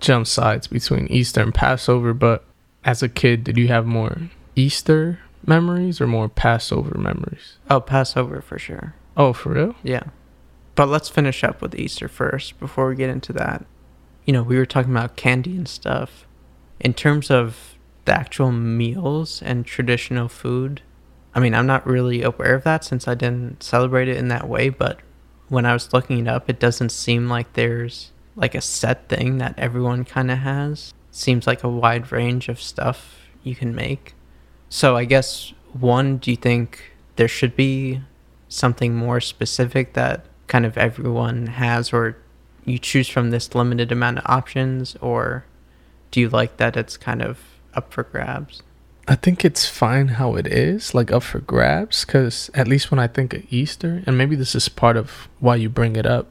jump 0.00 0.26
sides 0.26 0.66
between 0.66 1.06
Easter 1.06 1.40
and 1.40 1.54
Passover, 1.54 2.12
but 2.12 2.44
as 2.84 3.02
a 3.02 3.08
kid, 3.08 3.44
did 3.44 3.56
you 3.56 3.68
have 3.68 3.86
more 3.86 4.30
Easter 4.56 5.20
memories 5.46 6.00
or 6.00 6.06
more 6.06 6.28
Passover 6.28 6.98
memories? 6.98 7.56
Oh, 7.70 7.80
Passover 7.80 8.40
for 8.40 8.58
sure. 8.58 8.94
Oh, 9.16 9.32
for 9.32 9.50
real? 9.50 9.74
Yeah. 9.82 10.04
But 10.74 10.88
let's 10.88 11.08
finish 11.08 11.44
up 11.44 11.60
with 11.60 11.74
Easter 11.74 12.08
first 12.08 12.58
before 12.58 12.88
we 12.88 12.96
get 12.96 13.10
into 13.10 13.32
that. 13.34 13.64
You 14.24 14.32
know, 14.32 14.42
we 14.42 14.56
were 14.56 14.66
talking 14.66 14.92
about 14.92 15.16
candy 15.16 15.56
and 15.56 15.68
stuff. 15.68 16.26
In 16.80 16.94
terms 16.94 17.30
of 17.30 17.74
the 18.04 18.12
actual 18.12 18.50
meals 18.50 19.42
and 19.42 19.64
traditional 19.66 20.28
food, 20.28 20.82
I 21.34 21.40
mean, 21.40 21.54
I'm 21.54 21.66
not 21.66 21.86
really 21.86 22.22
aware 22.22 22.54
of 22.54 22.64
that 22.64 22.84
since 22.84 23.06
I 23.06 23.14
didn't 23.14 23.62
celebrate 23.62 24.08
it 24.08 24.16
in 24.16 24.28
that 24.28 24.48
way, 24.48 24.68
but 24.68 25.00
when 25.48 25.66
I 25.66 25.72
was 25.72 25.92
looking 25.92 26.18
it 26.18 26.28
up, 26.28 26.48
it 26.48 26.58
doesn't 26.58 26.90
seem 26.90 27.28
like 27.28 27.52
there's 27.52 28.12
like 28.36 28.54
a 28.54 28.60
set 28.60 29.08
thing 29.08 29.38
that 29.38 29.58
everyone 29.58 30.04
kind 30.04 30.30
of 30.30 30.38
has. 30.38 30.92
seems 31.12 31.46
like 31.46 31.62
a 31.62 31.68
wide 31.68 32.10
range 32.10 32.48
of 32.48 32.60
stuff 32.60 33.28
you 33.44 33.54
can 33.54 33.74
make. 33.74 34.14
So 34.68 34.96
I 34.96 35.04
guess 35.04 35.52
one, 35.78 36.16
do 36.16 36.30
you 36.30 36.36
think 36.36 36.92
there 37.16 37.28
should 37.28 37.54
be 37.54 38.00
something 38.48 38.94
more 38.94 39.20
specific 39.20 39.92
that 39.92 40.24
kind 40.46 40.66
of 40.66 40.76
everyone 40.76 41.46
has 41.46 41.92
or 41.92 42.16
you 42.64 42.78
choose 42.78 43.08
from 43.08 43.30
this 43.30 43.54
limited 43.54 43.90
amount 43.90 44.18
of 44.18 44.24
options, 44.26 44.96
or 45.00 45.44
do 46.10 46.20
you 46.20 46.28
like 46.28 46.58
that 46.58 46.76
it's 46.76 46.96
kind 46.96 47.20
of 47.20 47.40
up 47.74 47.92
for 47.92 48.04
grabs? 48.04 48.62
I 49.08 49.16
think 49.16 49.44
it's 49.44 49.68
fine 49.68 50.08
how 50.08 50.36
it 50.36 50.46
is, 50.46 50.94
like 50.94 51.10
up 51.10 51.24
for 51.24 51.40
grabs, 51.40 52.04
because 52.04 52.50
at 52.54 52.68
least 52.68 52.90
when 52.90 53.00
I 53.00 53.08
think 53.08 53.34
of 53.34 53.42
Easter, 53.52 54.04
and 54.06 54.16
maybe 54.16 54.36
this 54.36 54.54
is 54.54 54.68
part 54.68 54.96
of 54.96 55.28
why 55.40 55.56
you 55.56 55.68
bring 55.68 55.96
it 55.96 56.06
up, 56.06 56.28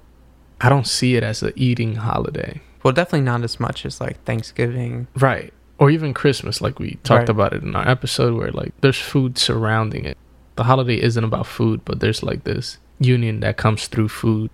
I 0.63 0.69
don't 0.69 0.87
see 0.87 1.15
it 1.15 1.23
as 1.23 1.41
an 1.41 1.53
eating 1.55 1.95
holiday. 1.95 2.61
Well, 2.83 2.93
definitely 2.93 3.21
not 3.25 3.43
as 3.43 3.59
much 3.59 3.85
as 3.85 3.99
like 3.99 4.23
Thanksgiving. 4.25 5.07
Right. 5.15 5.53
Or 5.79 5.89
even 5.89 6.13
Christmas, 6.13 6.61
like 6.61 6.77
we 6.79 6.95
talked 7.03 7.21
Right. 7.21 7.29
about 7.29 7.53
it 7.53 7.63
in 7.63 7.75
our 7.75 7.87
episode, 7.87 8.35
where 8.37 8.51
like 8.51 8.73
there's 8.81 8.99
food 8.99 9.37
surrounding 9.37 10.05
it. 10.05 10.17
The 10.55 10.63
holiday 10.65 11.01
isn't 11.01 11.23
about 11.23 11.47
food, 11.47 11.81
but 11.85 11.99
there's 11.99 12.21
like 12.21 12.43
this 12.43 12.77
union 12.99 13.39
that 13.39 13.57
comes 13.57 13.87
through 13.87 14.09
food. 14.09 14.51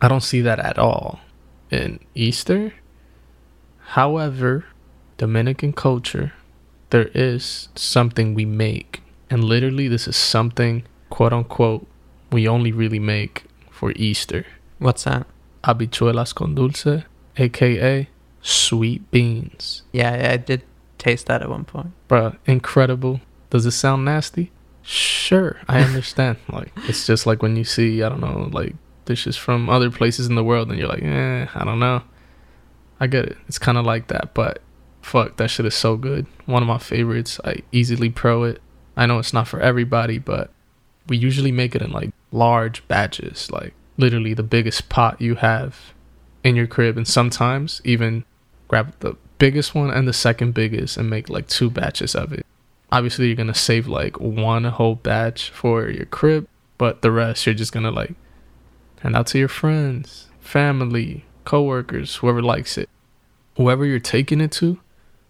I 0.00 0.08
don't 0.08 0.22
see 0.22 0.40
that 0.40 0.58
at 0.58 0.78
all 0.78 1.20
in 1.70 2.00
Easter. 2.14 2.72
However, 3.94 4.64
Dominican 5.18 5.72
culture, 5.72 6.32
there 6.90 7.10
is 7.14 7.68
something 7.74 8.34
we 8.34 8.44
make. 8.44 9.02
And 9.28 9.44
literally, 9.44 9.88
this 9.88 10.08
is 10.08 10.16
something, 10.16 10.84
quote 11.10 11.32
unquote, 11.32 11.86
we 12.30 12.48
only 12.48 12.72
really 12.72 12.98
make 12.98 13.44
for 13.70 13.92
Easter 13.96 14.46
What's 14.78 15.04
that? 15.04 15.26
Habichuelas 15.64 16.34
con 16.34 16.54
dulce, 16.54 17.04
aka 17.36 18.08
sweet 18.40 19.10
beans. 19.10 19.82
Yeah, 19.92 20.30
I 20.32 20.36
did 20.36 20.62
taste 20.98 21.26
that 21.26 21.42
at 21.42 21.48
one 21.48 21.64
point. 21.64 21.92
Bruh, 22.08 22.36
incredible. 22.46 23.20
Does 23.50 23.66
it 23.66 23.72
sound 23.72 24.04
nasty? 24.04 24.50
Sure, 24.82 25.58
I 25.68 25.80
understand. 25.80 26.38
like, 26.48 26.72
it's 26.88 27.06
just 27.06 27.26
like 27.26 27.42
when 27.42 27.56
you 27.56 27.64
see, 27.64 28.02
I 28.02 28.08
don't 28.08 28.20
know, 28.20 28.48
like 28.52 28.74
dishes 29.04 29.36
from 29.36 29.68
other 29.68 29.90
places 29.90 30.26
in 30.26 30.34
the 30.34 30.44
world 30.44 30.70
and 30.70 30.78
you're 30.78 30.88
like, 30.88 31.02
eh, 31.02 31.46
I 31.54 31.64
don't 31.64 31.80
know. 31.80 32.02
I 33.00 33.06
get 33.06 33.26
it. 33.26 33.36
It's 33.48 33.58
kind 33.58 33.78
of 33.78 33.84
like 33.84 34.08
that, 34.08 34.32
but 34.34 34.62
fuck, 35.00 35.36
that 35.36 35.50
shit 35.50 35.66
is 35.66 35.74
so 35.74 35.96
good. 35.96 36.26
One 36.46 36.62
of 36.62 36.68
my 36.68 36.78
favorites. 36.78 37.40
I 37.44 37.62
easily 37.72 38.10
pro 38.10 38.44
it. 38.44 38.60
I 38.96 39.06
know 39.06 39.18
it's 39.18 39.32
not 39.32 39.48
for 39.48 39.60
everybody, 39.60 40.18
but 40.18 40.50
we 41.08 41.16
usually 41.16 41.52
make 41.52 41.74
it 41.74 41.82
in 41.82 41.90
like 41.90 42.10
large 42.30 42.86
batches, 42.88 43.50
like 43.50 43.74
literally 43.96 44.34
the 44.34 44.42
biggest 44.42 44.88
pot 44.88 45.20
you 45.20 45.36
have 45.36 45.92
in 46.42 46.56
your 46.56 46.66
crib, 46.66 46.96
and 46.96 47.06
sometimes 47.06 47.80
even 47.84 48.24
grab 48.68 48.94
the 49.00 49.16
biggest 49.38 49.74
one 49.74 49.90
and 49.90 50.06
the 50.06 50.12
second 50.12 50.54
biggest 50.54 50.96
and 50.96 51.10
make 51.10 51.28
like 51.28 51.48
two 51.48 51.70
batches 51.70 52.14
of 52.14 52.32
it. 52.32 52.46
Obviously, 52.90 53.26
you're 53.26 53.36
gonna 53.36 53.54
save 53.54 53.88
like 53.88 54.20
one 54.20 54.64
whole 54.64 54.94
batch 54.94 55.50
for 55.50 55.88
your 55.88 56.06
crib, 56.06 56.46
but 56.78 57.02
the 57.02 57.10
rest 57.10 57.46
you're 57.46 57.54
just 57.54 57.72
gonna 57.72 57.90
like 57.90 58.14
hand 59.00 59.16
out 59.16 59.26
to 59.28 59.38
your 59.38 59.48
friends, 59.48 60.28
family, 60.40 61.24
coworkers, 61.44 62.16
whoever 62.16 62.42
likes 62.42 62.78
it. 62.78 62.88
Whoever 63.56 63.84
you're 63.84 63.98
taking 63.98 64.40
it 64.40 64.52
to 64.52 64.80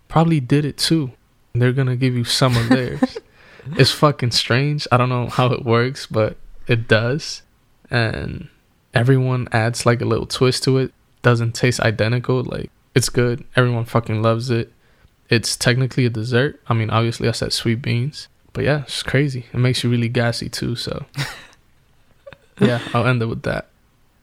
probably 0.09 0.41
did 0.41 0.65
it 0.65 0.77
too. 0.77 1.13
They're 1.55 1.73
gonna 1.73 1.97
give 1.97 2.15
you 2.15 2.25
some 2.25 2.57
of 2.57 2.69
theirs. 2.69 3.19
it's 3.79 3.91
fucking 3.91 4.33
strange. 4.33 4.87
I 4.93 4.97
don't 4.97 5.09
know 5.09 5.29
how 5.29 5.47
it 5.47 5.65
works, 5.65 6.07
but 6.07 6.37
it 6.67 6.87
does. 6.87 7.43
And 7.91 8.49
everyone 8.95 9.49
adds 9.53 9.87
like 9.87 10.01
a 10.01 10.07
little 10.07 10.27
twist 10.27 10.65
to 10.65 10.79
it. 10.79 10.93
Doesn't 11.23 11.55
taste 11.55 11.81
identical. 11.81 12.43
Like 12.43 12.71
it's 12.95 13.09
good. 13.09 13.45
Everyone 13.57 13.85
fucking 13.85 14.23
loves 14.23 14.51
it. 14.51 14.73
It's 15.29 15.57
technically 15.57 16.05
a 16.05 16.11
dessert. 16.11 16.61
I 16.69 16.75
mean, 16.75 16.91
obviously 16.91 17.29
I 17.29 17.33
said 17.33 17.53
sweet 17.53 17.81
beans, 17.81 18.29
but 18.53 18.65
yeah, 18.65 18.83
it's 18.83 19.03
crazy. 19.03 19.47
It 19.53 19.59
makes 19.59 19.83
you 19.83 19.91
really 19.91 20.09
gassy 20.09 20.49
too. 20.49 20.77
So 20.77 21.07
yeah, 22.61 22.81
I'll 22.93 23.07
end 23.07 23.23
it 23.23 23.27
with 23.27 23.43
that. 23.43 23.69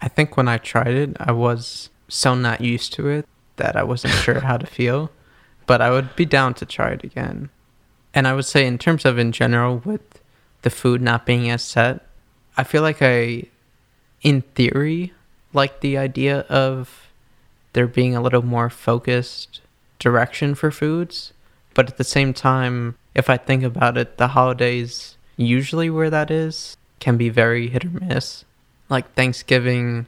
I 0.02 0.08
think 0.08 0.38
when 0.38 0.48
I 0.48 0.58
tried 0.58 0.94
it, 0.94 1.18
I 1.20 1.32
was 1.32 1.90
so 2.08 2.36
not 2.36 2.62
used 2.62 2.94
to 2.94 3.08
it 3.08 3.28
that 3.58 3.76
I 3.76 3.84
wasn't 3.84 4.14
sure 4.14 4.40
how 4.40 4.58
to 4.58 4.66
feel, 4.66 5.12
but 5.68 5.82
I 5.82 5.92
would 5.92 6.16
be 6.16 6.26
down 6.26 6.54
to 6.56 6.66
try 6.66 6.92
it 6.92 7.04
again. 7.04 7.50
And 8.14 8.28
I 8.28 8.34
would 8.34 8.46
say, 8.46 8.66
in 8.66 8.78
terms 8.78 9.06
of 9.06 9.20
in 9.20 9.32
general, 9.32 9.82
with 9.86 10.02
the 10.64 10.70
food 10.70 11.02
not 11.02 11.26
being 11.26 11.50
as 11.50 11.62
set, 11.62 12.06
I 12.58 12.64
feel 12.64 12.82
like 12.82 13.02
I, 13.02 13.44
in 14.22 14.42
theory, 14.42 15.14
like 15.54 15.80
the 15.82 15.98
idea 15.98 16.42
of 16.42 17.10
there 17.74 17.88
being 17.88 18.16
a 18.16 18.22
little 18.22 18.46
more 18.46 18.70
focused 18.70 19.62
direction 20.00 20.56
for 20.56 20.72
foods. 20.72 21.34
But 21.74 21.90
at 21.90 21.98
the 21.98 22.04
same 22.04 22.34
time, 22.34 22.96
if 23.16 23.30
I 23.30 23.38
think 23.38 23.64
about 23.64 23.98
it, 23.98 24.18
the 24.18 24.30
holidays, 24.30 25.16
usually 25.38 25.90
where 25.90 26.10
that 26.10 26.32
is, 26.32 26.76
can 27.00 27.16
be 27.16 27.30
very 27.30 27.70
hit 27.70 27.86
or 27.86 27.90
miss 27.90 28.44
like 28.90 29.14
Thanksgiving, 29.14 30.08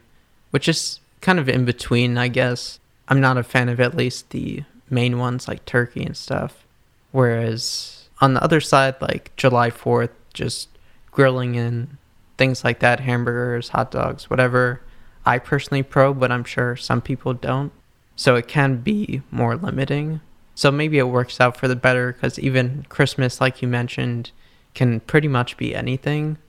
which 0.49 0.67
is 0.67 0.99
kind 1.21 1.39
of 1.39 1.47
in 1.47 1.65
between, 1.65 2.17
I 2.17 2.27
guess. 2.27 2.79
I'm 3.07 3.21
not 3.21 3.37
a 3.37 3.43
fan 3.43 3.69
of 3.69 3.79
at 3.79 3.95
least 3.95 4.31
the 4.31 4.63
main 4.89 5.19
ones 5.19 5.47
like 5.47 5.65
turkey 5.65 6.03
and 6.03 6.17
stuff. 6.17 6.65
Whereas 7.11 8.09
on 8.19 8.33
the 8.33 8.43
other 8.43 8.59
side, 8.59 8.95
like 9.01 9.35
July 9.35 9.69
4th, 9.69 10.09
just 10.33 10.69
grilling 11.11 11.57
and 11.57 11.97
things 12.41 12.63
like 12.63 12.79
that, 12.79 13.01
hamburgers, 13.01 13.69
hot 13.69 13.91
dogs, 13.91 14.27
whatever. 14.27 14.81
I 15.23 15.37
personally 15.37 15.83
pro, 15.83 16.11
but 16.11 16.31
I'm 16.31 16.43
sure 16.43 16.75
some 16.75 16.99
people 16.99 17.35
don't. 17.35 17.71
So 18.15 18.35
it 18.35 18.47
can 18.47 18.77
be 18.77 19.21
more 19.29 19.55
limiting. 19.55 20.21
So 20.55 20.71
maybe 20.71 20.97
it 20.97 21.03
works 21.03 21.39
out 21.39 21.55
for 21.55 21.67
the 21.67 21.75
better 21.75 22.13
because 22.13 22.39
even 22.39 22.83
Christmas, 22.89 23.39
like 23.39 23.61
you 23.61 23.67
mentioned, 23.67 24.31
can 24.73 25.01
pretty 25.01 25.27
much 25.27 25.55
be 25.55 25.75
anything. 25.75 26.39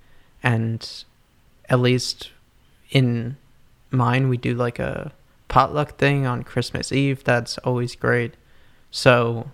And 0.42 1.04
at 1.68 1.78
least 1.78 2.30
in 2.90 3.36
mine, 3.90 4.30
we 4.30 4.38
do 4.38 4.54
like 4.54 4.78
a 4.78 5.12
potluck 5.48 5.98
thing 5.98 6.24
on 6.24 6.42
Christmas 6.42 6.90
Eve. 6.90 7.22
That's 7.22 7.58
always 7.58 7.96
great. 7.96 8.32
So 8.90 9.50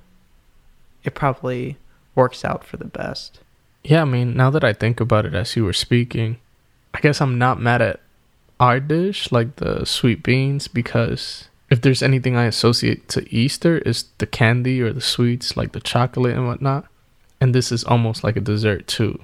it 1.03 1.17
probably 1.17 1.79
works 2.15 2.45
out 2.45 2.63
for 2.63 2.77
the 2.77 2.85
best. 2.85 3.41
Yeah, 3.89 4.03
I 4.03 4.05
mean, 4.05 4.37
now 4.37 4.51
that 4.51 4.65
I 4.65 4.75
think 4.75 5.01
about 5.01 5.25
it 5.25 5.35
as 5.35 5.57
you 5.57 5.65
were 5.65 5.73
speaking, 5.73 6.37
I 6.93 7.01
guess 7.01 7.23
I'm 7.23 7.39
not 7.39 7.59
mad 7.59 7.81
at 7.81 8.01
our 8.61 8.81
dish, 8.81 9.33
like 9.33 9.57
the 9.57 9.87
sweet 9.87 10.23
beans, 10.23 10.69
because 10.69 11.49
if 11.71 11.81
there's 11.81 12.03
anything 12.03 12.37
I 12.37 12.45
associate 12.45 13.09
to 13.11 13.27
Easter 13.35 13.79
is 13.79 14.05
the 14.19 14.27
candy 14.27 14.83
or 14.83 14.93
the 14.93 15.01
sweets, 15.01 15.57
like 15.57 15.73
the 15.73 15.81
chocolate 15.81 16.37
and 16.37 16.47
whatnot. 16.47 16.85
And 17.41 17.55
this 17.55 17.73
is 17.73 17.83
almost 17.85 18.23
like 18.23 18.37
a 18.37 18.41
dessert 18.43 18.87
too. 18.89 19.21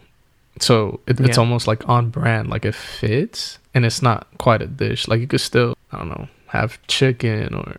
So 0.61 1.01
it, 1.07 1.21
it's 1.21 1.37
Yeah. 1.37 1.43
almost 1.43 1.67
like 1.67 1.87
on 1.87 2.09
brand, 2.09 2.49
like 2.49 2.65
it 2.65 2.75
fits, 2.75 3.59
and 3.75 3.85
it's 3.85 4.01
not 4.01 4.29
quite 4.39 4.63
a 4.63 4.67
dish. 4.67 5.09
Like 5.09 5.21
you 5.21 5.27
could 5.27 5.41
still, 5.43 5.77
I 5.93 5.99
don't 5.99 6.09
know, 6.09 6.29
have 6.47 6.79
chicken 6.87 7.55
or 7.55 7.77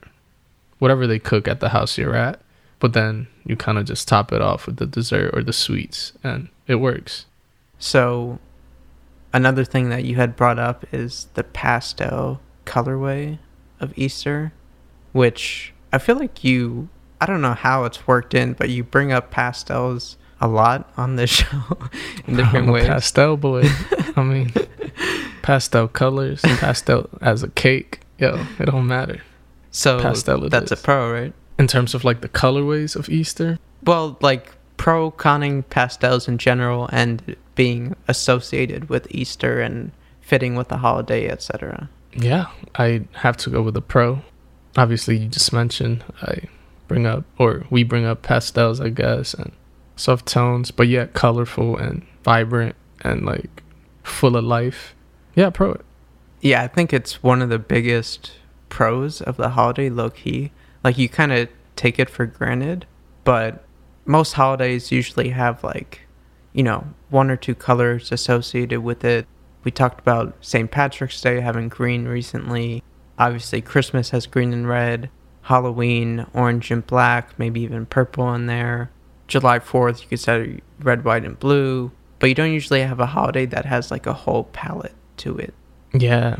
whatever 0.77 1.07
they 1.07 1.17
cook 1.17 1.47
at 1.47 1.61
the 1.61 1.69
house 1.69 1.97
you're 1.97 2.15
at, 2.15 2.41
but 2.79 2.93
then 2.93 3.25
you 3.43 3.55
kind 3.55 3.79
of 3.79 3.85
just 3.85 4.07
top 4.07 4.31
it 4.33 4.41
off 4.41 4.67
with 4.67 4.75
the 4.77 4.85
dessert 4.85 5.31
or 5.33 5.41
the 5.41 5.53
sweets, 5.53 6.11
and 6.23 6.49
it 6.67 6.75
works. 6.75 7.25
So 7.79 8.39
another 9.33 9.63
thing 9.65 9.89
that 9.89 10.03
you 10.05 10.15
had 10.15 10.35
brought 10.35 10.59
up 10.59 10.85
is 10.91 11.27
the 11.33 11.43
pastel 11.43 12.39
colorway 12.65 13.37
of 13.79 13.97
Easter, 13.97 14.53
which 15.11 15.73
I 15.91 15.97
feel 15.97 16.17
like 16.17 16.43
you 16.43 16.89
I 17.21 17.25
don't 17.25 17.41
know 17.41 17.53
how 17.53 17.85
it's 17.85 18.07
worked 18.07 18.33
in, 18.33 18.53
but 18.53 18.69
you 18.69 18.83
bring 18.83 19.11
up 19.11 19.31
pastels 19.31 20.17
a 20.41 20.47
lot 20.47 20.91
on 20.97 21.15
this 21.15 21.29
show 21.41 21.77
in 22.27 22.35
different 22.35 22.65
I'm 22.65 22.69
a 22.69 22.73
ways. 22.73 22.87
pastel 22.87 23.37
boy. 23.37 23.63
I 24.17 24.23
mean, 24.23 24.51
pastel 25.41 25.87
colors, 25.87 26.41
pastel 26.41 27.09
as 27.21 27.41
a 27.43 27.49
cake. 27.49 28.01
Yo, 28.19 28.45
it 28.59 28.65
don't 28.65 28.87
matter. 28.87 29.21
so 29.71 29.99
pastel 30.01 30.49
that's 30.49 30.71
a 30.71 30.77
pro, 30.77 31.11
right? 31.11 31.33
In 31.57 31.67
terms 31.67 31.93
of 31.93 32.03
like 32.03 32.21
the 32.21 32.29
colorways 32.29 32.95
of 32.95 33.09
Easter, 33.09 33.59
Well, 33.83 34.17
like 34.21 34.51
pro 34.77 35.11
conning 35.11 35.63
pastels 35.63 36.27
in 36.27 36.37
general 36.37 36.89
and 36.91 37.35
being 37.55 37.95
associated 38.07 38.89
with 38.89 39.07
Easter 39.09 39.61
and 39.61 39.91
fitting 40.21 40.55
with 40.55 40.69
the 40.69 40.77
holiday, 40.77 41.27
etc. 41.29 41.89
yeah, 42.13 42.47
I 42.75 43.05
have 43.13 43.37
to 43.37 43.49
go 43.49 43.61
with 43.61 43.73
the 43.73 43.81
pro. 43.81 44.21
Obviously, 44.77 45.17
you 45.17 45.27
just 45.29 45.53
mentioned 45.53 46.03
I 46.21 46.43
bring 46.87 47.05
up, 47.05 47.23
or 47.37 47.65
we 47.69 47.83
bring 47.83 48.05
up 48.05 48.21
pastels, 48.21 48.79
I 48.81 48.89
guess, 48.89 49.33
and 49.33 49.51
soft 49.95 50.25
tones, 50.25 50.71
but 50.71 50.87
yet 50.87 51.13
colorful 51.13 51.77
and 51.77 52.05
vibrant 52.23 52.75
and 53.01 53.25
like 53.25 53.63
full 54.03 54.35
of 54.35 54.43
life. 54.43 54.95
Yeah, 55.35 55.49
pro 55.49 55.73
it. 55.73 55.85
Yeah, 56.41 56.63
I 56.63 56.67
think 56.67 56.93
it's 56.93 57.23
one 57.23 57.41
of 57.41 57.49
the 57.49 57.59
biggest 57.59 58.33
pros 58.69 59.21
of 59.21 59.37
the 59.37 59.49
holiday, 59.49 59.89
low 59.89 60.09
key. 60.09 60.51
Like 60.83 60.97
you 60.97 61.09
kind 61.09 61.31
of 61.31 61.49
take 61.75 61.99
it 61.99 62.09
for 62.09 62.25
granted, 62.25 62.85
but 63.23 63.64
most 64.05 64.33
holidays 64.33 64.91
usually 64.91 65.29
have 65.29 65.63
like, 65.63 66.01
you 66.53 66.63
know, 66.63 66.87
one 67.09 67.29
or 67.29 67.35
two 67.35 67.55
colors 67.55 68.11
associated 68.11 68.81
with 68.81 69.03
it. 69.03 69.27
We 69.63 69.71
talked 69.71 69.99
about 69.99 70.35
St. 70.41 70.69
Patrick's 70.69 71.19
Day 71.19 71.39
having 71.41 71.69
green 71.69 72.05
recently. 72.05 72.83
Obviously, 73.17 73.61
Christmas 73.61 74.11
has 74.11 74.27
green 74.27 74.53
and 74.53 74.67
red. 74.67 75.09
Halloween, 75.43 76.25
orange 76.33 76.71
and 76.71 76.85
black, 76.85 77.37
maybe 77.37 77.61
even 77.61 77.85
purple 77.85 78.33
in 78.33 78.47
there. 78.47 78.89
July 79.27 79.59
4th, 79.59 80.01
you 80.01 80.07
could 80.07 80.19
say 80.19 80.59
red, 80.79 81.03
white, 81.03 81.23
and 81.23 81.39
blue. 81.39 81.91
But 82.19 82.29
you 82.29 82.35
don't 82.35 82.53
usually 82.53 82.81
have 82.81 82.99
a 82.99 83.05
holiday 83.05 83.45
that 83.47 83.65
has 83.65 83.91
like 83.91 84.07
a 84.07 84.13
whole 84.13 84.45
palette 84.45 84.95
to 85.17 85.37
it. 85.37 85.53
Yeah. 85.93 86.37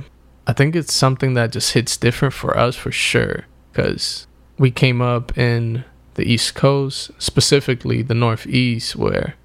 I 0.48 0.54
think 0.54 0.76
it's 0.76 0.94
something 0.94 1.34
that 1.36 1.52
just 1.52 1.74
hits 1.74 1.98
different 1.98 2.34
for 2.34 2.58
us 2.58 2.76
for 2.76 2.92
sure 2.92 3.46
because 3.72 4.28
we 4.58 4.72
came 4.72 5.02
up 5.02 5.38
in 5.38 5.84
the 6.16 6.26
East 6.26 6.56
Coast, 6.56 7.12
specifically 7.20 8.02
the 8.02 8.14
Northeast, 8.16 8.96
where 8.96 9.36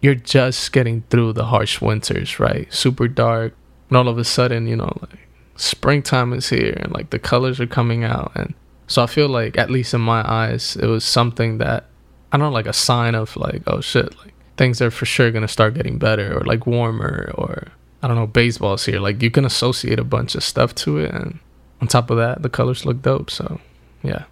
you're 0.00 0.14
just 0.14 0.72
getting 0.72 1.02
through 1.10 1.32
the 1.32 1.46
harsh 1.46 1.80
winters, 1.80 2.40
right? 2.40 2.72
Super 2.72 3.08
dark. 3.08 3.54
And 3.88 3.96
all 3.96 4.08
of 4.08 4.18
a 4.18 4.24
sudden, 4.24 4.66
you 4.66 4.76
know, 4.76 4.96
like 5.00 5.28
springtime 5.56 6.32
is 6.32 6.48
here 6.48 6.76
and 6.80 6.92
like 6.92 7.10
the 7.10 7.18
colors 7.18 7.60
are 7.60 7.66
coming 7.66 8.04
out. 8.04 8.32
And 8.34 8.54
so 8.86 9.02
I 9.02 9.06
feel 9.06 9.28
like, 9.28 9.56
at 9.56 9.70
least 9.70 9.94
in 9.94 10.00
my 10.00 10.22
eyes, 10.30 10.76
it 10.76 10.86
was 10.86 11.04
something 11.04 11.58
that 11.58 11.86
I 12.32 12.36
don't 12.36 12.50
know, 12.50 12.52
like 12.52 12.66
a 12.66 12.72
sign 12.72 13.14
of 13.14 13.36
like, 13.36 13.62
oh 13.66 13.80
shit, 13.80 14.16
like 14.18 14.34
things 14.56 14.82
are 14.82 14.90
for 14.90 15.06
sure 15.06 15.30
going 15.30 15.42
to 15.42 15.48
start 15.48 15.74
getting 15.74 15.98
better 15.98 16.36
or 16.36 16.44
like 16.44 16.66
warmer 16.66 17.32
or 17.34 17.68
I 18.02 18.08
don't 18.08 18.16
know, 18.16 18.26
baseball's 18.26 18.84
here. 18.84 19.00
Like 19.00 19.22
you 19.22 19.30
can 19.30 19.44
associate 19.44 19.98
a 19.98 20.04
bunch 20.04 20.34
of 20.34 20.44
stuff 20.44 20.74
to 20.76 20.98
it. 20.98 21.12
And 21.12 21.38
on 21.80 21.88
top 21.88 22.10
of 22.10 22.18
that, 22.18 22.42
the 22.42 22.50
colors 22.50 22.84
look 22.84 23.00
dope. 23.02 23.30
So 23.30 23.60
yeah. 24.02 24.24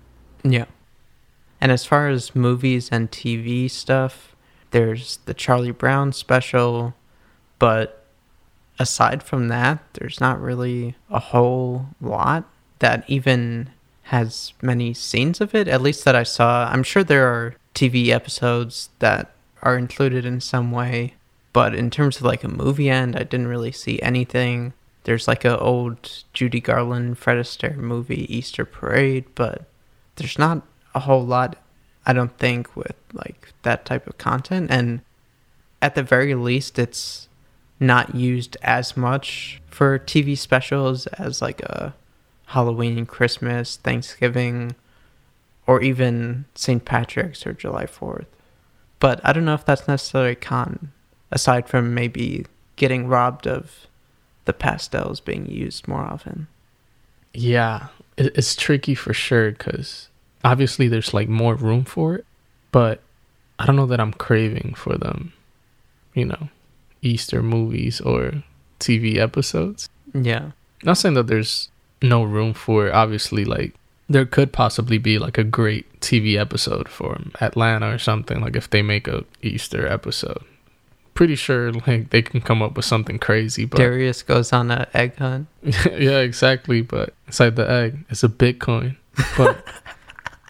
Yeah. 0.45 0.67
And 1.63 1.71
as 1.71 1.85
far 1.85 2.09
as 2.09 2.35
movies 2.35 2.89
and 2.91 3.09
TV 3.09 3.71
stuff, 3.71 4.35
there's 4.73 5.19
the 5.27 5.33
Charlie 5.33 5.71
Brown 5.71 6.13
special, 6.13 6.93
but 7.61 8.05
aside 8.81 9.23
from 9.23 9.47
that, 9.47 9.79
there's 9.93 10.21
not 10.21 10.41
really 10.43 10.97
a 11.09 11.21
whole 11.21 11.87
lot 12.01 12.47
that 12.81 13.09
even 13.09 13.71
has 14.07 14.55
many 14.61 14.93
scenes 14.93 15.41
of 15.41 15.55
it, 15.55 15.69
at 15.69 15.81
least 15.81 16.05
that 16.05 16.17
I 16.17 16.25
saw. 16.25 16.69
I'm 16.69 16.83
sure 16.83 17.05
there 17.05 17.29
are 17.29 17.55
TV 17.77 18.09
episodes 18.09 18.89
that 18.99 19.31
are 19.63 19.79
included 19.79 20.27
in 20.27 20.41
some 20.41 20.73
way, 20.73 21.15
but 21.53 21.77
in 21.77 21.91
terms 21.91 22.17
of 22.17 22.25
like 22.25 22.43
a 22.43 22.49
movie 22.49 22.91
end, 22.91 23.15
I 23.15 23.23
didn't 23.23 23.47
really 23.47 23.71
see 23.71 24.03
anything. 24.03 24.73
There's 25.05 25.29
like 25.29 25.45
a 25.45 25.57
old 25.61 26.25
Judy 26.33 26.61
Garland, 26.61 27.19
Fred 27.19 27.37
Astaire 27.37 27.77
movie, 27.77 28.27
Easter 28.37 28.65
Parade, 28.65 29.27
but 29.37 29.67
there's 30.17 30.41
not 30.41 30.63
a 30.95 31.01
whole 31.01 31.25
lot 31.25 31.57
I 32.05 32.13
don't 32.13 32.37
think 32.39 32.75
with 32.77 32.97
like 33.13 33.53
that 33.63 33.85
type 33.85 34.07
of 34.07 34.19
content 34.19 34.71
and 34.71 35.01
at 35.81 35.95
the 35.95 36.03
very 36.03 36.35
least 36.35 36.79
it's 36.79 37.29
not 37.81 38.15
used 38.15 38.57
as 38.63 38.97
much 38.97 39.61
for 39.67 39.99
TV 39.99 40.39
specials 40.39 41.07
as 41.09 41.43
like 41.43 41.61
a 41.63 41.95
Halloween, 42.47 43.07
Christmas, 43.07 43.77
Thanksgiving 43.77 44.75
or 45.67 45.81
even 45.83 46.45
St. 46.55 46.85
Patrick's 46.85 47.47
or 47.47 47.53
July 47.53 47.87
4th. 47.87 48.27
But 49.01 49.21
I 49.25 49.33
don't 49.33 49.45
know 49.45 49.55
if 49.55 49.65
that's 49.65 49.89
necessarily 49.89 50.33
a 50.33 50.37
con 50.37 50.93
aside 51.31 51.69
from 51.69 51.95
maybe 51.95 52.47
getting 52.77 53.09
robbed 53.09 53.47
of 53.47 53.87
the 54.45 54.53
pastels 54.53 55.21
being 55.21 55.47
used 55.47 55.89
more 55.89 56.03
often. 56.03 56.47
Yeah, 57.33 57.89
it's 58.17 58.55
tricky 58.55 58.95
for 58.95 59.15
sure 59.15 59.53
cuz 59.53 60.09
obviously 60.45 60.89
there's 60.89 61.15
like 61.15 61.29
more 61.29 61.55
room 61.55 61.85
for 61.85 62.17
it, 62.17 62.27
but 62.71 63.01
I 63.59 63.67
don't 63.67 63.77
know 63.77 63.87
that 63.87 64.01
I'm 64.01 64.13
craving 64.13 64.75
for 64.77 64.97
them, 64.97 65.33
you 66.15 66.25
know, 66.25 66.49
Easter 67.03 67.43
movies 67.43 68.01
or 68.01 68.43
TV 68.81 69.17
episodes. 69.17 69.89
Yeah. 70.15 70.51
Not 70.83 70.99
saying 70.99 71.15
that 71.15 71.27
there's 71.29 71.71
no 72.03 72.25
room 72.25 72.55
for 72.55 72.89
it. 72.89 72.95
Obviously, 72.95 73.45
like 73.45 73.75
there 74.09 74.27
could 74.27 74.53
possibly 74.53 74.99
be 74.99 75.19
like 75.19 75.39
a 75.39 75.45
great 75.45 76.01
TV 76.01 76.39
episode 76.39 76.89
for 76.89 77.21
Atlanta 77.41 77.95
or 77.95 77.99
something. 77.99 78.41
Like 78.41 78.57
if 78.57 78.69
they 78.69 78.83
make 78.83 79.07
a 79.07 79.25
Easter 79.43 79.87
episode, 79.87 80.45
pretty 81.15 81.37
sure 81.37 81.73
like 81.73 82.11
they 82.11 82.23
can 82.23 82.41
come 82.41 82.63
up 82.63 82.77
with 82.77 82.85
something 82.85 83.19
crazy. 83.19 83.65
But 83.65 83.79
Darius 83.79 84.23
goes 84.23 84.53
on 84.53 84.71
an 84.71 84.87
egg 84.95 85.17
hunt. 85.17 85.47
yeah, 85.63 86.19
exactly. 86.19 86.83
But 86.83 87.15
inside 87.27 87.57
the 87.57 87.69
egg, 87.71 88.05
it's 88.11 88.25
a 88.25 88.29
Bitcoin. 88.29 88.97
But 89.37 89.57
a 89.57 89.63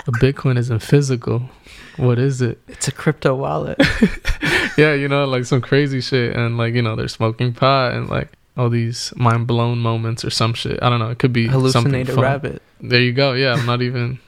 Bitcoin 0.07 0.59
isn't 0.59 0.81
physical. 0.81 1.49
What 1.97 2.19
is 2.19 2.43
it? 2.43 2.59
It's 2.69 2.88
a 2.88 2.93
crypto 2.93 3.35
wallet. 3.35 3.81
yeah, 4.77 4.95
you 4.95 5.09
know, 5.09 5.25
like 5.27 5.45
some 5.45 5.61
crazy 5.61 6.01
shit, 6.01 6.35
and 6.37 6.59
like 6.59 6.75
you 6.75 6.83
know, 6.83 6.97
they're 6.97 7.09
smoking 7.09 7.53
pot 7.53 7.93
and 7.93 8.09
like 8.09 8.29
all 8.57 8.69
these 8.69 9.12
mind 9.17 9.47
blown 9.47 9.79
moments 9.79 10.25
or 10.25 10.31
some 10.31 10.55
shit. 10.55 10.83
I 10.83 10.91
don't 10.91 10.99
know. 10.99 11.11
It 11.11 11.19
could 11.19 11.33
be 11.33 11.49
hallucinate 11.49 12.09
a 12.09 12.21
rabbit. 12.21 12.62
There 12.81 13.01
you 13.01 13.12
go. 13.12 13.33
Yeah, 13.33 13.55
I'm 13.55 13.67
not 13.67 13.83
even 13.88 14.19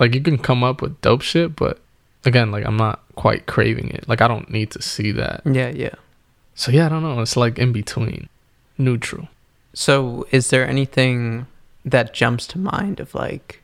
like 0.00 0.14
you 0.14 0.20
can 0.20 0.38
come 0.38 0.64
up 0.64 0.82
with 0.82 1.00
dope 1.00 1.22
shit, 1.22 1.54
but 1.56 1.80
again, 2.24 2.50
like 2.50 2.64
I'm 2.66 2.76
not 2.76 3.00
quite 3.14 3.46
craving 3.46 3.90
it. 3.90 4.08
Like 4.08 4.20
I 4.20 4.28
don't 4.28 4.50
need 4.50 4.70
to 4.72 4.82
see 4.82 5.12
that. 5.12 5.42
Yeah, 5.44 5.70
yeah. 5.70 5.94
So 6.54 6.72
yeah, 6.72 6.86
I 6.86 6.88
don't 6.88 7.02
know. 7.02 7.20
It's 7.20 7.36
like 7.36 7.58
in 7.58 7.72
between, 7.72 8.28
neutral. 8.78 9.28
So 9.72 10.26
is 10.30 10.50
there 10.50 10.66
anything 10.66 11.46
that 11.84 12.14
jumps 12.14 12.46
to 12.48 12.58
mind 12.58 13.00
of 13.00 13.14
like 13.14 13.60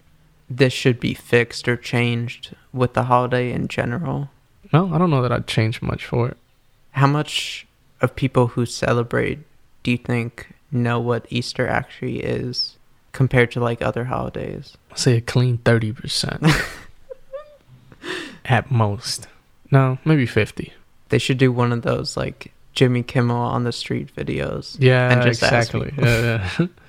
this 0.51 0.73
should 0.73 0.99
be 0.99 1.15
fixed 1.15 1.69
or 1.69 1.77
changed 1.77 2.55
with 2.73 2.95
the 2.95 3.05
holiday 3.05 3.53
in 3.53 3.69
general? 3.69 4.31
No, 4.73 4.93
I 4.93 4.99
don't 4.99 5.11
know 5.11 5.23
that 5.23 5.33
I'd 5.33 5.47
change 5.47 5.81
much 5.81 6.05
for 6.05 6.29
it. 6.29 6.37
How 6.93 7.07
much 7.07 7.67
of 8.01 8.17
people 8.17 8.49
who 8.49 8.67
celebrate 8.67 9.39
do 9.83 9.93
you 9.93 9.97
think 9.97 10.49
know 10.73 10.99
what 10.99 11.27
Easter 11.31 11.67
actually 11.69 12.21
is 12.21 12.77
compared 13.13 13.53
to 13.53 13.61
like 13.61 13.81
other 13.81 14.05
holidays? 14.05 14.77
I'd 14.91 14.99
say 14.99 15.17
a 15.17 15.21
clean 15.21 15.59
30%. 15.59 16.53
At 18.45 18.71
most. 18.71 19.29
No, 19.71 19.99
maybe 20.05 20.27
50. 20.27 20.73
They 21.11 21.19
should 21.19 21.39
do 21.39 21.53
one 21.53 21.73
of 21.73 21.83
those 21.83 22.17
like 22.17 22.53
Jimmy 22.73 23.03
Kimmel 23.03 23.37
on 23.37 23.65
the 23.65 23.73
street 23.73 24.15
videos. 24.15 24.77
Yeah, 24.81 25.13
and 25.13 25.23
just 25.23 25.43
exactly. 25.43 25.93
Yeah, 25.97 26.51
yeah. 26.59 26.67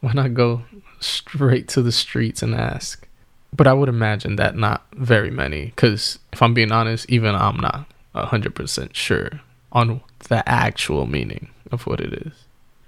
Why 0.00 0.12
not 0.12 0.34
go 0.34 0.62
straight 1.00 1.66
to 1.68 1.82
the 1.82 1.92
streets 1.92 2.42
and 2.42 2.54
ask. 2.54 3.08
But 3.52 3.66
I 3.66 3.72
would 3.72 3.88
imagine 3.88 4.36
that 4.36 4.56
not 4.56 4.86
very 4.94 5.30
many, 5.30 5.66
because 5.66 6.18
if 6.32 6.40
I'm 6.40 6.54
being 6.54 6.70
honest, 6.70 7.10
even 7.10 7.34
I'm 7.34 7.56
not 7.56 7.86
100% 8.14 8.94
sure 8.94 9.40
on 9.72 10.00
the 10.28 10.48
actual 10.48 11.06
meaning 11.06 11.50
of 11.72 11.86
what 11.86 12.00
it 12.00 12.12
is. 12.12 12.32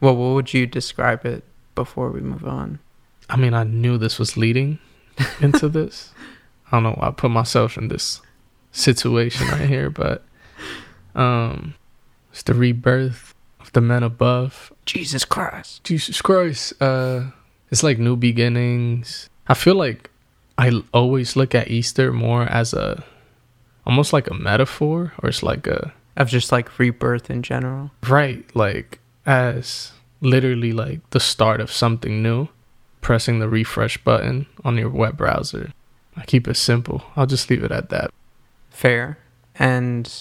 Well, 0.00 0.16
what 0.16 0.34
would 0.34 0.54
you 0.54 0.66
describe 0.66 1.24
it 1.24 1.44
before 1.74 2.10
we 2.10 2.20
move 2.20 2.44
on? 2.44 2.78
I 3.28 3.36
mean, 3.36 3.54
I 3.54 3.64
knew 3.64 3.98
this 3.98 4.18
was 4.18 4.36
leading 4.36 4.78
into 5.40 5.68
this. 5.68 6.12
I 6.70 6.80
don't 6.80 6.84
know. 6.84 6.98
I 7.00 7.10
put 7.10 7.30
myself 7.30 7.76
in 7.76 7.88
this 7.88 8.20
situation 8.70 9.48
right 9.48 9.68
here, 9.68 9.90
but 9.90 10.24
um, 11.14 11.74
it's 12.30 12.42
the 12.42 12.54
rebirth 12.54 13.34
of 13.62 13.72
the 13.72 13.80
men 13.80 14.02
above. 14.02 14.72
Jesus 14.84 15.24
Christ. 15.24 15.82
Jesus 15.84 16.20
Christ. 16.20 16.74
Uh, 16.82 17.30
it's 17.70 17.82
like 17.82 17.98
new 17.98 18.16
beginnings. 18.16 19.30
I 19.48 19.54
feel 19.54 19.74
like 19.74 20.10
I 20.58 20.82
always 20.92 21.36
look 21.36 21.54
at 21.54 21.70
Easter 21.70 22.12
more 22.12 22.42
as 22.42 22.72
a 22.74 23.04
almost 23.86 24.12
like 24.12 24.30
a 24.30 24.34
metaphor 24.34 25.12
or 25.22 25.28
it's 25.28 25.42
like 25.42 25.66
a 25.66 25.92
of 26.16 26.28
just 26.28 26.52
like 26.52 26.78
rebirth 26.78 27.30
in 27.30 27.42
general. 27.42 27.90
Right, 28.06 28.44
like 28.54 28.98
as 29.24 29.92
literally 30.20 30.72
like 30.72 31.08
the 31.10 31.20
start 31.20 31.60
of 31.60 31.72
something 31.72 32.22
new, 32.22 32.48
pressing 33.00 33.38
the 33.38 33.48
refresh 33.48 33.96
button 33.98 34.46
on 34.64 34.76
your 34.76 34.90
web 34.90 35.16
browser. 35.16 35.72
I 36.16 36.24
keep 36.24 36.46
it 36.46 36.56
simple. 36.56 37.02
I'll 37.16 37.26
just 37.26 37.48
leave 37.48 37.64
it 37.64 37.72
at 37.72 37.88
that. 37.88 38.10
Fair. 38.68 39.18
And 39.54 40.12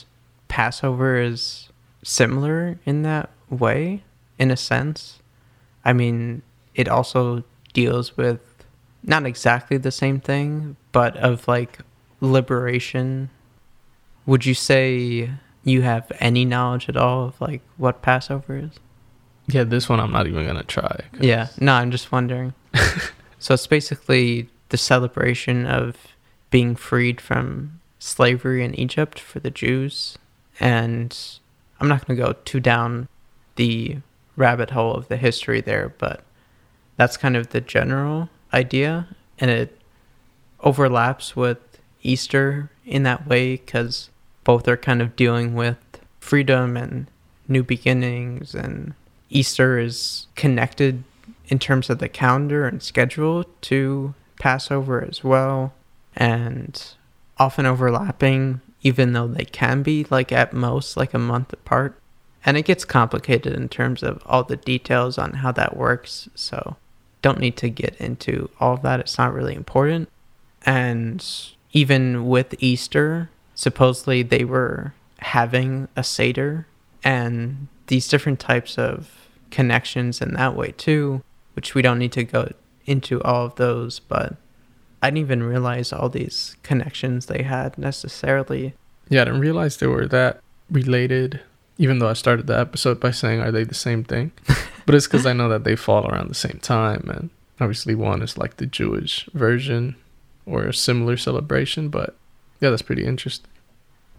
Passover 0.47 1.17
is 1.17 1.69
similar 2.03 2.79
in 2.85 3.03
that 3.03 3.29
way 3.49 4.03
in 4.39 4.51
a 4.51 4.57
sense. 4.57 5.19
I 5.83 5.93
mean, 5.93 6.41
it 6.75 6.87
also 6.87 7.43
deals 7.73 8.17
with 8.17 8.41
not 9.03 9.25
exactly 9.25 9.77
the 9.77 9.91
same 9.91 10.19
thing, 10.19 10.75
but 10.91 11.17
of 11.17 11.47
like 11.47 11.79
liberation. 12.19 13.29
Would 14.25 14.45
you 14.45 14.53
say 14.53 15.31
you 15.63 15.81
have 15.81 16.11
any 16.19 16.45
knowledge 16.45 16.89
at 16.89 16.97
all 16.97 17.25
of 17.25 17.41
like 17.41 17.61
what 17.77 18.01
Passover 18.01 18.57
is? 18.57 18.71
Yeah, 19.47 19.63
this 19.63 19.89
one 19.89 19.99
I'm 19.99 20.11
not 20.11 20.27
even 20.27 20.45
gonna 20.45 20.63
try. 20.63 21.01
Yeah, 21.19 21.47
no, 21.59 21.73
I'm 21.73 21.91
just 21.91 22.11
wondering. 22.11 22.53
so 23.39 23.55
it's 23.55 23.67
basically 23.67 24.49
the 24.69 24.77
celebration 24.77 25.65
of 25.65 25.97
being 26.51 26.75
freed 26.75 27.19
from 27.19 27.79
slavery 27.99 28.63
in 28.63 28.73
Egypt 28.75 29.19
for 29.19 29.39
the 29.39 29.51
Jews, 29.51 30.17
and 30.59 31.17
I'm 31.81 31.87
not 31.87 32.05
gonna 32.05 32.17
go 32.17 32.33
too 32.45 32.59
down 32.59 33.07
the 33.55 33.97
rabbit 34.37 34.69
hole 34.69 34.93
of 34.93 35.07
the 35.07 35.17
history 35.17 35.61
there, 35.61 35.93
but 35.97 36.23
that's 36.95 37.17
kind 37.17 37.35
of 37.35 37.49
the 37.49 37.59
general 37.59 38.29
idea, 38.53 39.07
and 39.39 39.49
it 39.49 39.77
overlaps 40.59 41.35
with 41.35 41.57
Easter 42.03 42.69
in 42.85 43.01
that 43.03 43.27
way 43.27 43.57
because 43.57 44.09
both 44.43 44.67
are 44.67 44.77
kind 44.77 45.01
of 45.01 45.15
dealing 45.15 45.55
with 45.55 45.77
freedom 46.19 46.77
and 46.77 47.07
new 47.47 47.63
beginnings, 47.63 48.53
and 48.53 48.93
Easter 49.29 49.79
is 49.79 50.27
connected 50.35 51.03
in 51.47 51.57
terms 51.57 51.89
of 51.89 51.97
the 51.97 52.09
calendar 52.09 52.67
and 52.67 52.83
schedule 52.83 53.43
to 53.61 54.13
Passover 54.39 55.03
as 55.03 55.23
well, 55.23 55.73
and 56.15 56.93
often 57.37 57.65
overlapping, 57.65 58.61
even 58.81 59.13
though 59.13 59.27
they 59.27 59.45
can 59.45 59.83
be 59.83 60.05
like 60.09 60.31
at 60.31 60.53
most 60.53 60.97
like 60.97 61.13
a 61.13 61.19
month 61.19 61.53
apart. 61.53 61.97
And 62.43 62.57
it 62.57 62.65
gets 62.65 62.85
complicated 62.85 63.53
in 63.53 63.69
terms 63.69 64.01
of 64.01 64.21
all 64.25 64.43
the 64.43 64.55
details 64.55 65.17
on 65.17 65.33
how 65.33 65.51
that 65.51 65.77
works. 65.77 66.27
So 66.33 66.75
don't 67.21 67.39
need 67.39 67.55
to 67.57 67.69
get 67.69 67.95
into 67.95 68.49
all 68.59 68.73
of 68.73 68.81
that. 68.81 68.99
It's 68.99 69.17
not 69.17 69.33
really 69.33 69.55
important. 69.55 70.09
And 70.65 71.23
even 71.71 72.27
with 72.27 72.55
Easter, 72.59 73.29
supposedly 73.53 74.23
they 74.23 74.43
were 74.43 74.93
having 75.19 75.87
a 75.95 76.03
Seder 76.03 76.65
and 77.03 77.67
these 77.87 78.07
different 78.07 78.39
types 78.39 78.77
of 78.77 79.27
connections 79.51 80.21
in 80.21 80.33
that 80.33 80.55
way 80.55 80.71
too, 80.71 81.21
which 81.53 81.75
we 81.75 81.81
don't 81.81 81.99
need 81.99 82.11
to 82.13 82.23
go 82.23 82.51
into 82.85 83.21
all 83.21 83.45
of 83.45 83.55
those, 83.55 83.99
but 83.99 84.35
I 85.01 85.07
didn't 85.07 85.19
even 85.19 85.43
realize 85.43 85.91
all 85.91 86.09
these 86.09 86.55
connections 86.63 87.25
they 87.25 87.43
had 87.43 87.77
necessarily. 87.77 88.73
Yeah, 89.09 89.21
I 89.21 89.25
didn't 89.25 89.41
realize 89.41 89.77
they 89.77 89.87
were 89.87 90.07
that 90.07 90.41
related, 90.69 91.41
even 91.77 91.99
though 91.99 92.09
I 92.09 92.13
started 92.13 92.47
the 92.47 92.59
episode 92.59 92.99
by 92.99 93.11
saying, 93.11 93.41
are 93.41 93.51
they 93.51 93.63
the 93.63 93.73
same 93.73 94.03
thing? 94.03 94.31
but 94.85 94.95
it's 94.95 95.07
because 95.07 95.25
I 95.25 95.33
know 95.33 95.49
that 95.49 95.63
they 95.63 95.75
fall 95.75 96.07
around 96.07 96.29
the 96.29 96.35
same 96.35 96.59
time. 96.61 97.09
And 97.09 97.29
obviously, 97.59 97.95
one 97.95 98.21
is 98.21 98.37
like 98.37 98.57
the 98.57 98.65
Jewish 98.65 99.27
version 99.33 99.95
or 100.45 100.65
a 100.65 100.73
similar 100.73 101.17
celebration. 101.17 101.89
But 101.89 102.15
yeah, 102.59 102.69
that's 102.69 102.81
pretty 102.83 103.05
interesting. 103.05 103.49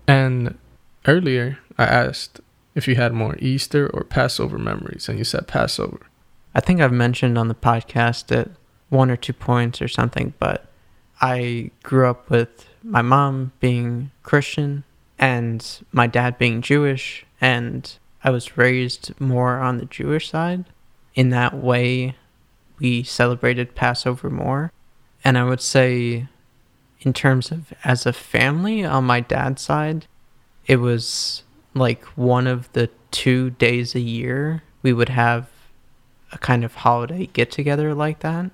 And 0.09 0.59
earlier, 1.07 1.59
I 1.79 1.85
asked 1.85 2.41
if 2.75 2.89
you 2.89 2.97
had 2.97 3.13
more 3.13 3.37
Easter 3.39 3.89
or 3.89 4.03
Passover 4.03 4.59
memories, 4.59 5.09
and 5.09 5.19
you 5.19 5.25
said 5.25 5.47
Passover. 5.47 6.01
I 6.55 6.61
think 6.61 6.81
I've 6.81 6.93
mentioned 6.93 7.39
on 7.39 7.49
the 7.49 7.55
podcast 7.55 8.37
at 8.37 8.51
one 8.89 9.11
or 9.11 9.17
two 9.17 9.33
points 9.33 9.81
or 9.81 9.89
something, 9.89 10.35
but 10.39 10.67
I 11.23 11.71
grew 11.85 12.11
up 12.11 12.29
with 12.29 12.69
my 12.83 13.01
mom 13.01 13.53
being 13.61 14.11
Christian 14.25 14.83
and 15.21 15.65
my 15.93 16.09
dad 16.09 16.37
being 16.37 16.63
Jewish, 16.63 17.25
and 17.41 17.97
I 18.25 18.31
was 18.31 18.59
raised 18.59 19.19
more 19.21 19.59
on 19.59 19.79
the 19.79 19.85
Jewish 19.85 20.29
side. 20.31 20.65
In 21.15 21.31
that 21.31 21.55
way, 21.55 22.17
we 22.81 23.05
celebrated 23.05 23.77
Passover 23.77 24.29
more. 24.31 24.73
And 25.25 25.39
I 25.39 25.45
would 25.45 25.61
say, 25.61 26.27
in 27.03 27.13
terms 27.13 27.53
of 27.53 27.73
as 27.85 28.05
a 28.05 28.13
family 28.13 28.85
on 28.85 29.05
my 29.05 29.21
dad's 29.21 29.63
side, 29.63 30.07
it 30.67 30.77
was 30.77 31.45
like 31.73 32.05
one 32.17 32.49
of 32.49 32.73
the 32.73 32.91
two 33.13 33.51
days 33.51 33.95
a 33.95 34.01
year 34.01 34.65
we 34.83 34.93
would 34.93 35.11
have 35.11 35.49
a 36.33 36.39
kind 36.39 36.65
of 36.65 36.75
holiday 36.77 37.27
get 37.27 37.53
together 37.53 37.95
like 37.95 38.21
that, 38.21 38.51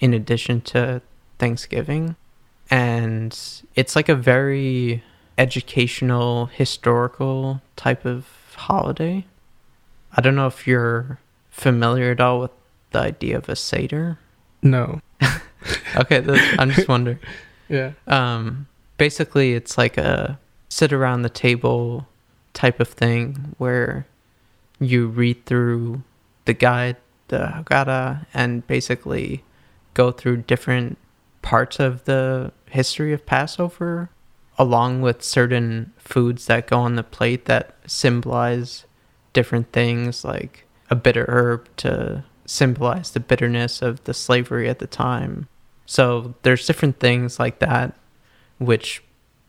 in 0.00 0.12
addition 0.12 0.60
to 0.62 1.02
Thanksgiving. 1.40 2.14
And 2.70 3.36
it's 3.74 3.96
like 3.96 4.08
a 4.08 4.14
very 4.14 5.02
educational, 5.36 6.46
historical 6.46 7.60
type 7.74 8.04
of 8.04 8.28
holiday. 8.54 9.24
I 10.12 10.20
don't 10.20 10.36
know 10.36 10.46
if 10.46 10.66
you're 10.66 11.18
familiar 11.50 12.12
at 12.12 12.20
all 12.20 12.40
with 12.40 12.50
the 12.92 13.00
idea 13.00 13.38
of 13.38 13.48
a 13.48 13.56
Seder. 13.56 14.18
No. 14.62 15.00
okay, 15.96 16.22
I'm 16.58 16.70
just 16.70 16.88
wondering. 16.94 17.18
yeah. 17.68 17.92
Um, 18.06 18.68
basically, 18.98 19.54
it's 19.54 19.76
like 19.78 19.96
a 19.96 20.38
sit 20.68 20.92
around 20.92 21.22
the 21.22 21.30
table 21.30 22.06
type 22.52 22.78
of 22.78 22.88
thing 22.88 23.54
where 23.58 24.06
you 24.78 25.08
read 25.08 25.46
through 25.46 26.02
the 26.44 26.54
guide, 26.54 26.96
the 27.28 27.38
Haggadah, 27.38 28.26
and 28.34 28.66
basically 28.66 29.42
go 29.94 30.10
through 30.10 30.38
different 30.42 30.98
parts 31.42 31.80
of 31.80 32.04
the 32.04 32.52
history 32.66 33.12
of 33.12 33.26
Passover, 33.26 34.10
along 34.58 35.00
with 35.00 35.22
certain 35.22 35.92
foods 35.98 36.46
that 36.46 36.66
go 36.66 36.78
on 36.78 36.96
the 36.96 37.02
plate 37.02 37.46
that 37.46 37.74
symbolize 37.86 38.84
different 39.32 39.72
things, 39.72 40.24
like 40.24 40.66
a 40.90 40.94
bitter 40.94 41.24
herb 41.28 41.68
to 41.78 42.24
symbolize 42.46 43.12
the 43.12 43.20
bitterness 43.20 43.80
of 43.80 44.02
the 44.04 44.14
slavery 44.14 44.68
at 44.68 44.80
the 44.80 44.86
time. 44.86 45.48
So 45.86 46.34
there's 46.42 46.66
different 46.66 47.00
things 47.00 47.38
like 47.38 47.60
that, 47.60 47.96
which 48.58 49.02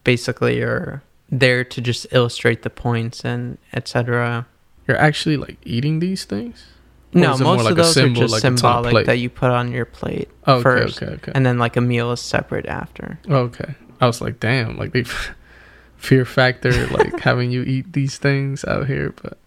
basically 0.04 0.62
are 0.62 1.04
there 1.30 1.64
to 1.64 1.82
just 1.82 2.06
illustrate 2.12 2.62
the 2.62 2.70
points 2.70 3.24
and 3.24 3.58
etc. 3.74 4.46
You're 4.88 4.98
actually 4.98 5.38
like 5.38 5.58
eating 5.64 6.00
these 6.00 6.26
things? 6.26 6.66
No, 7.14 7.38
most 7.38 7.64
like 7.64 7.72
of 7.72 7.78
those 7.78 7.94
symbol, 7.94 8.20
are 8.20 8.24
just 8.24 8.32
like 8.32 8.42
symbolic 8.42 9.06
that 9.06 9.20
you 9.20 9.30
put 9.30 9.52
on 9.52 9.72
your 9.72 9.86
plate 9.86 10.30
oh, 10.48 10.56
okay, 10.56 10.64
first, 10.64 11.02
okay, 11.02 11.14
okay. 11.14 11.32
and 11.36 11.46
then 11.46 11.58
like 11.60 11.76
a 11.76 11.82
meal 11.82 12.12
is 12.12 12.22
separate 12.22 12.66
after. 12.66 13.20
Okay, 13.30 13.76
I 14.00 14.08
was 14.08 14.22
like, 14.22 14.40
damn, 14.40 14.78
like 14.78 14.94
they 14.94 15.04
fear 15.98 16.26
factor 16.26 16.88
like 16.88 17.20
having 17.20 17.52
you 17.52 17.64
eat 17.64 17.94
these 17.94 18.18
things 18.18 18.64
out 18.66 18.88
here, 18.88 19.14
but 19.22 19.38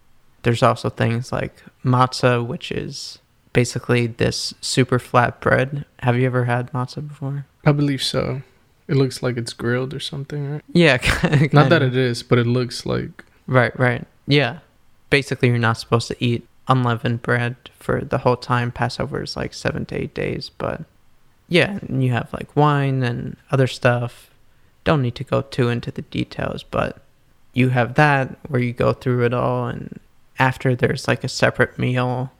there's 0.43 0.61
also 0.61 0.89
things 0.89 1.31
like 1.31 1.63
matzah, 1.83 2.45
which 2.45 2.71
is 2.71 3.19
basically 3.53 4.07
this 4.07 4.53
super 4.61 4.99
flat 4.99 5.39
bread. 5.41 5.85
Have 5.99 6.17
you 6.17 6.25
ever 6.25 6.45
had 6.45 6.71
matzah 6.71 7.07
before? 7.07 7.45
I 7.65 7.71
believe 7.71 8.03
so. 8.03 8.41
It 8.87 8.95
looks 8.95 9.23
like 9.23 9.37
it's 9.37 9.53
grilled 9.53 9.93
or 9.93 9.99
something, 9.99 10.51
right? 10.51 10.61
Yeah, 10.71 10.97
not 11.51 11.69
that 11.69 11.81
it 11.81 11.95
is, 11.95 12.21
but 12.21 12.37
it 12.37 12.45
looks 12.45 12.85
like. 12.85 13.25
Right, 13.47 13.77
right. 13.79 14.05
Yeah. 14.27 14.59
Basically, 15.09 15.47
you're 15.47 15.57
not 15.57 15.77
supposed 15.77 16.07
to 16.09 16.23
eat 16.23 16.47
unleavened 16.67 17.21
bread 17.21 17.55
for 17.77 18.01
the 18.01 18.19
whole 18.19 18.37
time. 18.37 18.71
Passover 18.71 19.21
is 19.23 19.35
like 19.35 19.53
seven 19.53 19.85
to 19.87 19.95
eight 19.95 20.13
days, 20.13 20.49
but 20.49 20.81
yeah, 21.47 21.79
and 21.87 22.03
you 22.03 22.11
have 22.11 22.33
like 22.33 22.55
wine 22.55 23.03
and 23.03 23.37
other 23.51 23.67
stuff. 23.67 24.29
Don't 24.83 25.01
need 25.01 25.15
to 25.15 25.23
go 25.23 25.41
too 25.41 25.69
into 25.69 25.91
the 25.91 26.01
details, 26.03 26.63
but 26.63 27.01
you 27.53 27.69
have 27.69 27.95
that 27.95 28.37
where 28.47 28.61
you 28.61 28.73
go 28.73 28.93
through 28.93 29.25
it 29.25 29.33
all, 29.33 29.67
and 29.67 29.99
after 30.39 30.75
there's 30.75 31.07
like 31.07 31.23
a 31.23 31.29
separate 31.29 31.77
meal, 31.79 32.31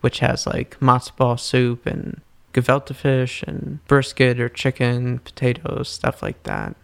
which 0.00 0.20
has 0.20 0.46
like 0.46 0.78
matzo 0.80 1.16
ball 1.16 1.36
soup 1.36 1.86
and 1.86 2.20
gefilte 2.52 2.94
fish 2.94 3.42
and 3.42 3.84
brisket 3.86 4.40
or 4.40 4.48
chicken, 4.48 5.18
potatoes, 5.18 5.88
stuff 5.88 6.22
like 6.22 6.42
that. 6.44 6.74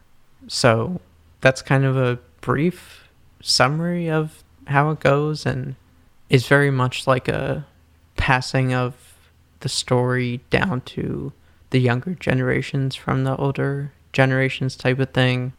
So 0.48 1.00
that's 1.40 1.62
kind 1.62 1.84
of 1.84 1.96
a 1.96 2.18
brief 2.40 3.08
summary 3.40 4.10
of 4.10 4.42
how 4.66 4.90
it 4.90 5.00
goes 5.00 5.46
and 5.46 5.74
is 6.32 6.48
very 6.48 6.70
much 6.70 7.06
like 7.06 7.28
a 7.28 7.64
passing 8.16 8.72
of 8.72 8.94
the 9.60 9.68
story 9.68 10.40
down 10.48 10.80
to 10.80 11.32
the 11.70 11.78
younger 11.78 12.14
generations 12.14 12.96
from 12.96 13.24
the 13.24 13.36
older 13.36 13.92
generations 14.12 14.74
type 14.74 14.98
of 14.98 15.10
thing. 15.10 15.52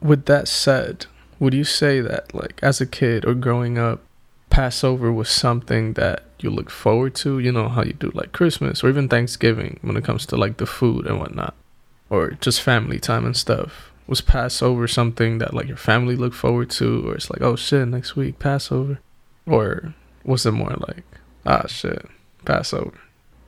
With 0.00 0.26
that 0.26 0.46
said, 0.46 1.06
would 1.38 1.54
you 1.54 1.64
say 1.64 2.02
that 2.02 2.34
like 2.34 2.60
as 2.62 2.80
a 2.82 2.86
kid 2.86 3.24
or 3.24 3.34
growing 3.34 3.78
up, 3.78 4.02
Passover 4.50 5.10
was 5.10 5.30
something 5.30 5.94
that 5.94 6.24
you 6.40 6.50
look 6.50 6.70
forward 6.70 7.14
to? 7.16 7.38
You 7.38 7.50
know 7.50 7.68
how 7.68 7.82
you 7.82 7.94
do 7.94 8.10
like 8.12 8.32
Christmas 8.32 8.84
or 8.84 8.90
even 8.90 9.08
Thanksgiving 9.08 9.78
when 9.80 9.96
it 9.96 10.04
comes 10.04 10.26
to 10.26 10.36
like 10.36 10.58
the 10.58 10.66
food 10.66 11.06
and 11.06 11.18
whatnot, 11.18 11.54
or 12.10 12.32
just 12.32 12.60
family 12.60 12.98
time 12.98 13.24
and 13.24 13.36
stuff. 13.36 13.90
Was 14.06 14.20
Passover 14.20 14.86
something 14.86 15.38
that 15.38 15.54
like 15.54 15.68
your 15.68 15.76
family 15.76 16.16
looked 16.16 16.36
forward 16.36 16.68
to, 16.70 17.08
or 17.08 17.14
it's 17.14 17.30
like 17.30 17.40
oh 17.40 17.56
shit 17.56 17.88
next 17.88 18.16
week 18.16 18.38
Passover, 18.38 18.98
or 19.46 19.94
was 20.24 20.46
it 20.46 20.52
more 20.52 20.74
like 20.88 21.04
ah 21.46 21.66
shit 21.66 22.06
Passover, 22.44 22.98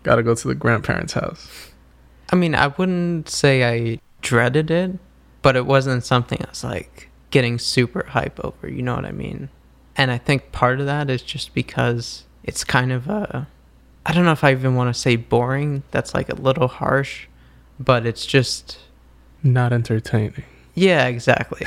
gotta 0.03 0.23
go 0.23 0.35
to 0.35 0.49
the 0.49 0.55
grandparents' 0.55 1.15
house? 1.15 1.71
I 2.31 2.37
mean, 2.37 2.55
I 2.55 2.69
wouldn't 2.69 3.29
say 3.29 3.65
I 3.65 3.99
dreaded 4.23 4.71
it, 4.71 4.99
but 5.43 5.57
it 5.57 5.67
wasn't 5.67 6.05
something 6.05 6.39
I 6.41 6.49
was 6.49 6.65
like 6.65 7.11
getting 7.31 7.59
super 7.59 8.07
hype 8.07 8.41
over. 8.45 8.69
You 8.69 8.83
know 8.83 8.95
what 8.95 9.05
I 9.05 9.13
mean? 9.13 9.49
And 9.97 10.11
I 10.11 10.19
think 10.19 10.53
part 10.53 10.81
of 10.81 10.87
that 10.87 11.11
is 11.11 11.23
just 11.23 11.55
because 11.55 12.25
it's 12.45 12.65
kind 12.65 12.93
of 12.93 13.09
a 13.09 13.49
I 14.05 14.13
don't 14.13 14.25
know 14.25 14.33
if 14.33 14.43
I 14.43 14.51
even 14.53 14.75
want 14.75 14.93
to 14.93 15.01
say 15.01 15.17
boring. 15.17 15.85
That's 15.91 16.13
like 16.15 16.29
a 16.29 16.35
little 16.35 16.69
harsh, 16.69 17.27
but 17.79 18.05
it's 18.05 18.27
just 18.27 18.79
not 19.43 19.73
entertaining. 19.73 20.45
Yeah, 20.75 21.07
exactly. 21.07 21.65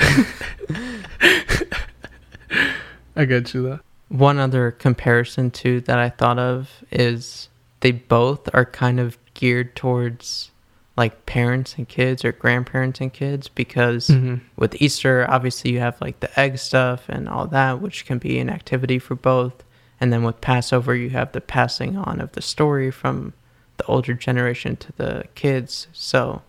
I 3.16 3.24
get 3.24 3.54
you 3.54 3.62
that. 3.62 3.80
One 4.08 4.38
other 4.38 4.70
comparison 4.70 5.50
too 5.50 5.80
that 5.82 5.98
I 5.98 6.10
thought 6.10 6.38
of 6.38 6.84
is 6.90 7.48
they 7.80 7.92
both 7.92 8.48
are 8.54 8.64
kind 8.64 9.00
of 9.00 9.18
geared 9.34 9.76
towards 9.76 10.50
like 10.96 11.26
parents 11.26 11.74
and 11.76 11.86
kids 11.88 12.24
or 12.24 12.32
grandparents 12.32 13.00
and 13.00 13.12
kids 13.12 13.48
because 13.48 14.08
mm-hmm. 14.08 14.36
with 14.56 14.80
Easter, 14.80 15.26
obviously 15.28 15.72
you 15.72 15.80
have 15.80 16.00
like 16.00 16.20
the 16.20 16.40
egg 16.40 16.58
stuff 16.58 17.08
and 17.08 17.28
all 17.28 17.46
that, 17.48 17.80
which 17.80 18.06
can 18.06 18.18
be 18.18 18.38
an 18.38 18.48
activity 18.48 18.98
for 18.98 19.14
both. 19.14 19.62
And 20.00 20.12
then 20.12 20.22
with 20.22 20.40
Passover, 20.40 20.94
you 20.94 21.10
have 21.10 21.32
the 21.32 21.40
passing 21.40 21.96
on 21.96 22.20
of 22.20 22.32
the 22.32 22.42
story 22.42 22.90
from 22.90 23.34
the 23.76 23.84
older 23.84 24.14
generation 24.14 24.76
to 24.76 24.92
the 24.92 25.24
kids. 25.34 25.86
So 25.92 26.42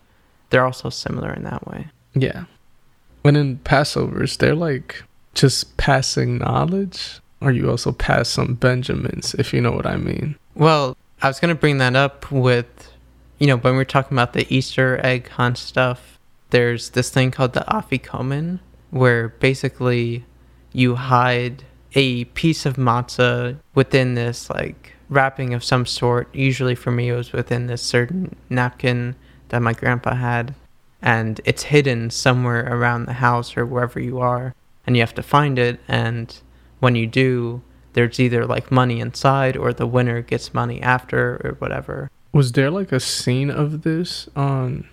they're 0.50 0.65
also 0.65 0.89
similar 0.89 1.34
in 1.34 1.43
that 1.43 1.67
way. 1.67 1.88
Yeah. 2.13 2.46
When 3.22 3.36
in 3.36 3.58
Passovers, 3.60 4.38
they're 4.38 4.56
like 4.56 5.04
just 5.34 5.76
passing 5.78 6.38
knowledge, 6.38 7.20
or 7.41 7.52
you 7.52 7.69
also 7.69 7.91
pass 7.91 8.30
some 8.30 8.56
Benjamins, 8.56 9.34
if 9.36 9.54
you 9.54 9.62
know 9.62 9.71
what 9.71 9.86
I 9.86 9.97
mean. 9.97 10.36
Well, 10.56 10.97
I 11.21 11.28
was 11.28 11.39
going 11.39 11.54
to 11.54 11.60
bring 11.60 11.78
that 11.80 11.95
up 11.95 12.32
with 12.32 12.91
you 13.39 13.47
know, 13.47 13.58
when 13.58 13.76
we're 13.76 13.86
talking 13.86 14.15
about 14.15 14.34
the 14.34 14.52
Easter 14.54 15.00
egg 15.04 15.30
hunt 15.30 15.58
stuff, 15.58 16.19
there's 16.50 16.91
this 16.91 17.10
thing 17.10 17.32
called 17.32 17.54
the 17.54 17.65
afikomen, 17.67 18.60
where 18.89 19.30
basically 19.30 20.26
you 20.73 20.95
hide 20.95 21.63
a 21.93 22.26
piece 22.26 22.65
of 22.65 22.76
matzah 22.76 23.58
within 23.76 24.15
this 24.15 24.50
like 24.50 24.93
wrapping 25.10 25.54
of 25.54 25.63
some 25.63 25.86
sort. 25.86 26.34
Usually 26.34 26.76
for 26.76 26.91
me, 26.91 27.10
it 27.10 27.15
was 27.15 27.32
within 27.32 27.67
this 27.67 27.82
certain 27.82 28.36
napkin 28.50 29.15
that 29.50 29.62
my 29.62 29.73
grandpa 29.73 30.15
had, 30.15 30.56
and 31.02 31.39
it's 31.45 31.63
hidden 31.63 32.10
somewhere 32.10 32.67
around 32.71 33.06
the 33.06 33.13
house 33.13 33.56
or 33.56 33.65
wherever 33.65 34.00
you 34.00 34.19
are, 34.19 34.56
and 34.86 34.95
you 34.95 35.02
have 35.02 35.15
to 35.15 35.23
find 35.23 35.60
it. 35.60 35.80
And 35.88 36.36
when 36.80 36.96
you 36.96 37.08
do, 37.08 37.62
there's 37.94 38.20
either 38.20 38.46
like 38.46 38.72
money 38.72 39.00
inside 39.00 39.58
or 39.58 39.74
the 39.74 39.88
winner 39.88 40.22
gets 40.22 40.54
money 40.54 40.82
after 40.82 41.42
or 41.44 41.56
whatever. 41.60 42.10
Was 42.34 42.52
there 42.52 42.70
like 42.70 42.92
a 42.92 43.00
scene 43.00 43.50
of 43.50 43.82
this 43.84 44.30
on? 44.36 44.88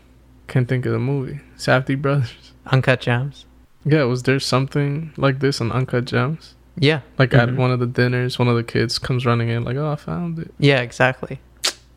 Can't 0.47 0.69
think 0.69 0.85
of 0.87 0.93
the 0.93 0.99
movie. 0.99 1.41
Safdie 1.57 2.01
Brothers. 2.01 2.53
Uncut 2.67 3.01
Gems. 3.01 3.47
Yeah, 3.85 4.05
was 4.05 4.23
there 4.23 4.41
something 4.41 5.13
like 5.17 5.41
this 5.41 5.61
on 5.61 5.71
Uncut 5.73 6.05
Gems? 6.07 6.55
Yeah. 6.79 7.01
Like 7.19 7.33
at 7.35 7.49
Mhm. 7.51 7.57
one 7.57 7.71
of 7.71 7.81
the 7.81 7.87
dinners, 7.87 8.39
one 8.39 8.49
of 8.49 8.57
the 8.57 8.63
kids 8.65 8.99
comes 8.99 9.25
running 9.27 9.49
in 9.49 9.65
like, 9.65 9.77
"Oh, 9.77 9.93
I 9.93 9.97
found 9.97 10.39
it." 10.39 10.53
Yeah, 10.59 10.81
exactly. 10.81 11.41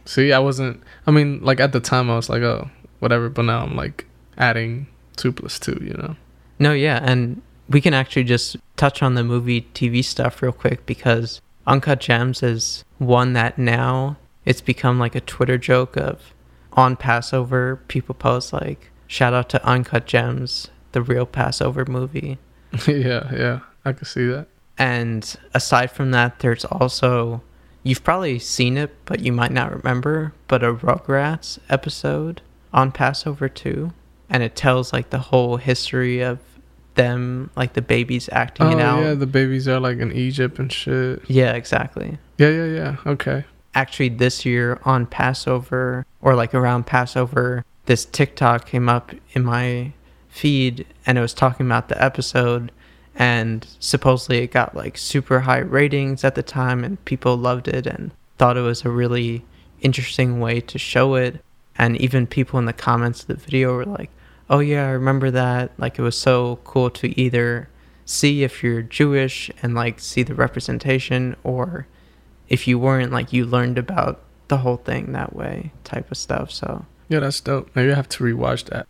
See, 0.05 0.31
I 0.31 0.39
wasn't. 0.39 0.81
I 1.07 1.11
mean, 1.11 1.39
like 1.41 1.59
at 1.59 1.71
the 1.71 1.79
time, 1.79 2.09
I 2.09 2.15
was 2.15 2.29
like, 2.29 2.41
"Oh, 2.43 2.69
whatever," 2.99 3.27
but 3.29 3.43
now 3.43 3.63
I'm 3.63 3.75
like 3.75 4.05
adding 4.38 4.88
two 5.15 5.31
plus 5.31 5.57
two. 5.59 5.79
You 5.81 5.93
know? 5.93 6.15
No, 6.59 6.73
yeah, 6.73 6.99
and 7.01 7.41
we 7.69 7.82
can 7.82 7.93
actually 7.93 8.23
just 8.23 8.58
touch 8.75 9.01
on 9.01 9.15
the 9.15 9.23
movie 9.23 9.67
TV 9.73 10.04
stuff 10.04 10.41
real 10.41 10.51
quick 10.51 10.86
because 10.86 11.41
Uncut 11.67 11.99
Gems 11.99 12.43
is 12.43 12.84
one 12.97 13.34
that 13.34 13.58
now 13.58 14.17
it's 14.45 14.62
become 14.62 14.99
like 14.99 15.15
a 15.15 15.21
Twitter 15.21 15.58
joke 15.58 15.97
of 15.97 16.34
on 16.73 16.95
Passover, 16.95 17.78
people 17.88 18.13
post 18.13 18.54
like, 18.54 18.91
shout 19.08 19.34
out 19.34 19.49
to 19.49 19.65
Uncut 19.65 20.06
Gems, 20.06 20.69
the 20.91 21.01
real 21.01 21.25
Passover 21.25 21.86
movie. 21.86 22.38
yeah, 22.88 23.34
yeah, 23.34 23.60
I 23.84 23.93
can 23.93 24.06
see 24.06 24.28
that. 24.28 24.47
And 24.78 25.36
aside 25.54 25.89
from 25.91 26.12
that, 26.12 26.39
there's 26.39 26.65
also, 26.65 27.41
you've 27.84 28.04
probably 28.04 28.39
seen 28.39 28.78
it, 28.78 28.93
but 29.06 29.21
you 29.21 29.32
might 29.32 29.51
not 29.51 29.73
remember, 29.73 30.34
but 30.47 30.63
a 30.63 30.73
Rugrats 30.73 31.60
episode 31.69 32.41
on 32.73 32.91
Passover 32.91 33.47
too. 33.47 33.93
And 34.30 34.43
it 34.43 34.56
tells 34.56 34.91
like 34.91 35.12
the 35.12 35.19
whole 35.19 35.58
history 35.58 36.19
of 36.19 36.39
them, 36.95 37.49
like 37.55 37.73
the 37.73 37.81
babies 37.81 38.29
acting 38.31 38.67
Oh 38.67 38.71
it 38.71 38.81
out. 38.81 39.01
yeah, 39.03 39.13
the 39.13 39.27
babies 39.27 39.67
are 39.67 39.79
like 39.79 39.99
in 39.99 40.12
Egypt 40.12 40.60
and 40.60 40.71
shit. 40.71 41.21
yeah, 41.29 41.53
exactly. 41.53 42.17
Yeah, 42.38 42.49
yeah, 42.49 42.65
yeah. 42.65 42.95
Okay. 43.05 43.45
Actually, 43.73 44.10
this 44.10 44.45
year 44.45 44.79
on 44.84 45.05
Passover, 45.05 46.05
or 46.21 46.36
like 46.36 46.53
around 46.53 46.86
Passover, 46.86 47.63
this 47.86 48.05
TikTok 48.05 48.65
came 48.65 48.89
up 48.89 49.12
in 49.34 49.43
my 49.43 49.91
feed 50.29 50.86
and 51.05 51.17
it 51.17 51.21
was 51.21 51.34
talking 51.34 51.65
about 51.65 51.89
the 51.89 52.01
episode. 52.03 52.71
And 53.17 53.65
supposedly 53.79 54.39
it 54.39 54.51
got 54.51 54.75
like 54.75 54.97
super 54.97 55.41
high 55.41 55.60
ratings 55.60 56.23
at 56.25 56.36
the 56.36 56.43
time, 56.43 56.84
and 56.84 57.03
people 57.05 57.38
loved 57.38 57.67
it 57.69 57.86
and 57.88 58.12
thought 58.38 58.58
it 58.58 58.62
was 58.62 58.84
a 58.84 58.89
really 58.89 59.45
interesting 59.81 60.39
way 60.41 60.60
to 60.62 60.77
show 60.77 61.15
it. 61.15 61.41
And 61.77 61.95
even 62.01 62.27
people 62.27 62.60
in 62.60 62.65
the 62.65 62.73
comments 62.73 63.21
of 63.21 63.27
the 63.27 63.36
video 63.36 63.73
were 63.75 63.86
like, 63.86 64.10
oh, 64.49 64.60
yeah, 64.60 64.88
I 64.88 64.91
remember 64.91 65.31
that. 65.31 65.71
Like, 65.77 65.97
it 65.99 66.01
was 66.01 66.17
so 66.17 66.60
cool 66.63 66.89
to 66.91 67.19
either 67.19 67.69
see 68.05 68.43
if 68.43 68.63
you're 68.63 68.81
Jewish 68.84 69.49
and 69.63 69.73
like 69.73 69.99
see 69.99 70.21
the 70.23 70.36
representation, 70.36 71.36
or 71.43 71.88
if 72.49 72.67
you 72.67 72.77
weren't, 72.77 73.12
like, 73.12 73.34
you 73.34 73.45
learned 73.45 73.77
about 73.77 74.21
the 74.47 74.58
whole 74.58 74.77
thing 74.77 75.12
that 75.13 75.36
way 75.36 75.71
type 75.84 76.12
of 76.12 76.17
stuff. 76.17 76.51
So, 76.51 76.86
Yeah, 77.10 77.19
that's 77.19 77.41
dope. 77.41 77.69
Maybe 77.75 77.91
I 77.91 77.95
have 77.95 78.10
to 78.10 78.23
rewatch 78.23 78.65
that. 78.69 78.88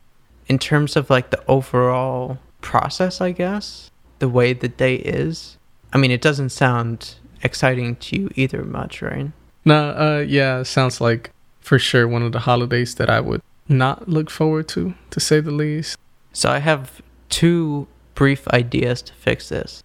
in 0.48 0.60
terms 0.60 0.96
of 0.96 1.10
like 1.10 1.32
the 1.32 1.44
overall 1.48 2.38
process, 2.62 3.20
I 3.22 3.32
guess, 3.32 3.90
the 4.20 4.30
way 4.30 4.54
the 4.54 4.68
day 4.68 4.96
is, 4.96 5.58
I 5.94 5.98
mean, 5.98 6.12
it 6.12 6.22
doesn't 6.22 6.50
sound 6.50 7.16
exciting 7.42 7.96
to 7.98 8.16
you 8.20 8.30
either 8.36 8.64
much, 8.64 9.02
right? 9.02 9.32
No, 9.64 9.90
uh, 9.92 10.26
yeah, 10.28 10.62
sounds 10.64 11.00
like 11.02 11.32
for 11.62 11.80
sure 11.80 12.08
one 12.08 12.22
of 12.22 12.32
the 12.34 12.40
holidays 12.40 12.96
that 12.96 13.10
I 13.10 13.22
would 13.22 13.42
not 13.68 14.08
look 14.08 14.30
forward 14.30 14.68
to, 14.70 14.94
to 15.10 15.20
say 15.20 15.40
the 15.40 15.52
least. 15.52 15.98
So 16.34 16.50
I 16.50 16.60
have 16.60 17.02
two 17.30 17.88
brief 18.14 18.48
ideas 18.50 19.02
to 19.04 19.14
fix 19.14 19.50
this. 19.50 19.84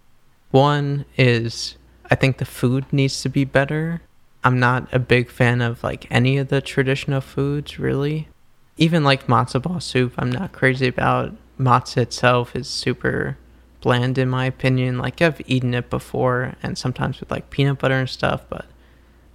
One 0.51 1.05
is 1.17 1.77
I 2.09 2.15
think 2.15 2.37
the 2.37 2.45
food 2.45 2.85
needs 2.91 3.21
to 3.21 3.29
be 3.29 3.45
better. 3.45 4.01
I'm 4.43 4.59
not 4.59 4.93
a 4.93 4.99
big 4.99 5.29
fan 5.29 5.61
of 5.61 5.83
like 5.83 6.07
any 6.11 6.37
of 6.37 6.49
the 6.49 6.61
traditional 6.61 7.21
foods 7.21 7.79
really. 7.79 8.27
Even 8.77 9.03
like 9.03 9.27
matzo 9.27 9.61
ball 9.61 9.79
soup, 9.79 10.13
I'm 10.17 10.31
not 10.31 10.51
crazy 10.51 10.87
about. 10.87 11.33
Matzo 11.59 11.97
itself 11.97 12.55
is 12.55 12.67
super 12.67 13.37
bland 13.81 14.17
in 14.17 14.29
my 14.29 14.45
opinion. 14.45 14.97
Like 14.97 15.21
I've 15.21 15.41
eaten 15.47 15.73
it 15.73 15.89
before 15.89 16.55
and 16.61 16.77
sometimes 16.77 17.19
with 17.19 17.31
like 17.31 17.49
peanut 17.49 17.79
butter 17.79 17.99
and 17.99 18.09
stuff, 18.09 18.45
but 18.49 18.65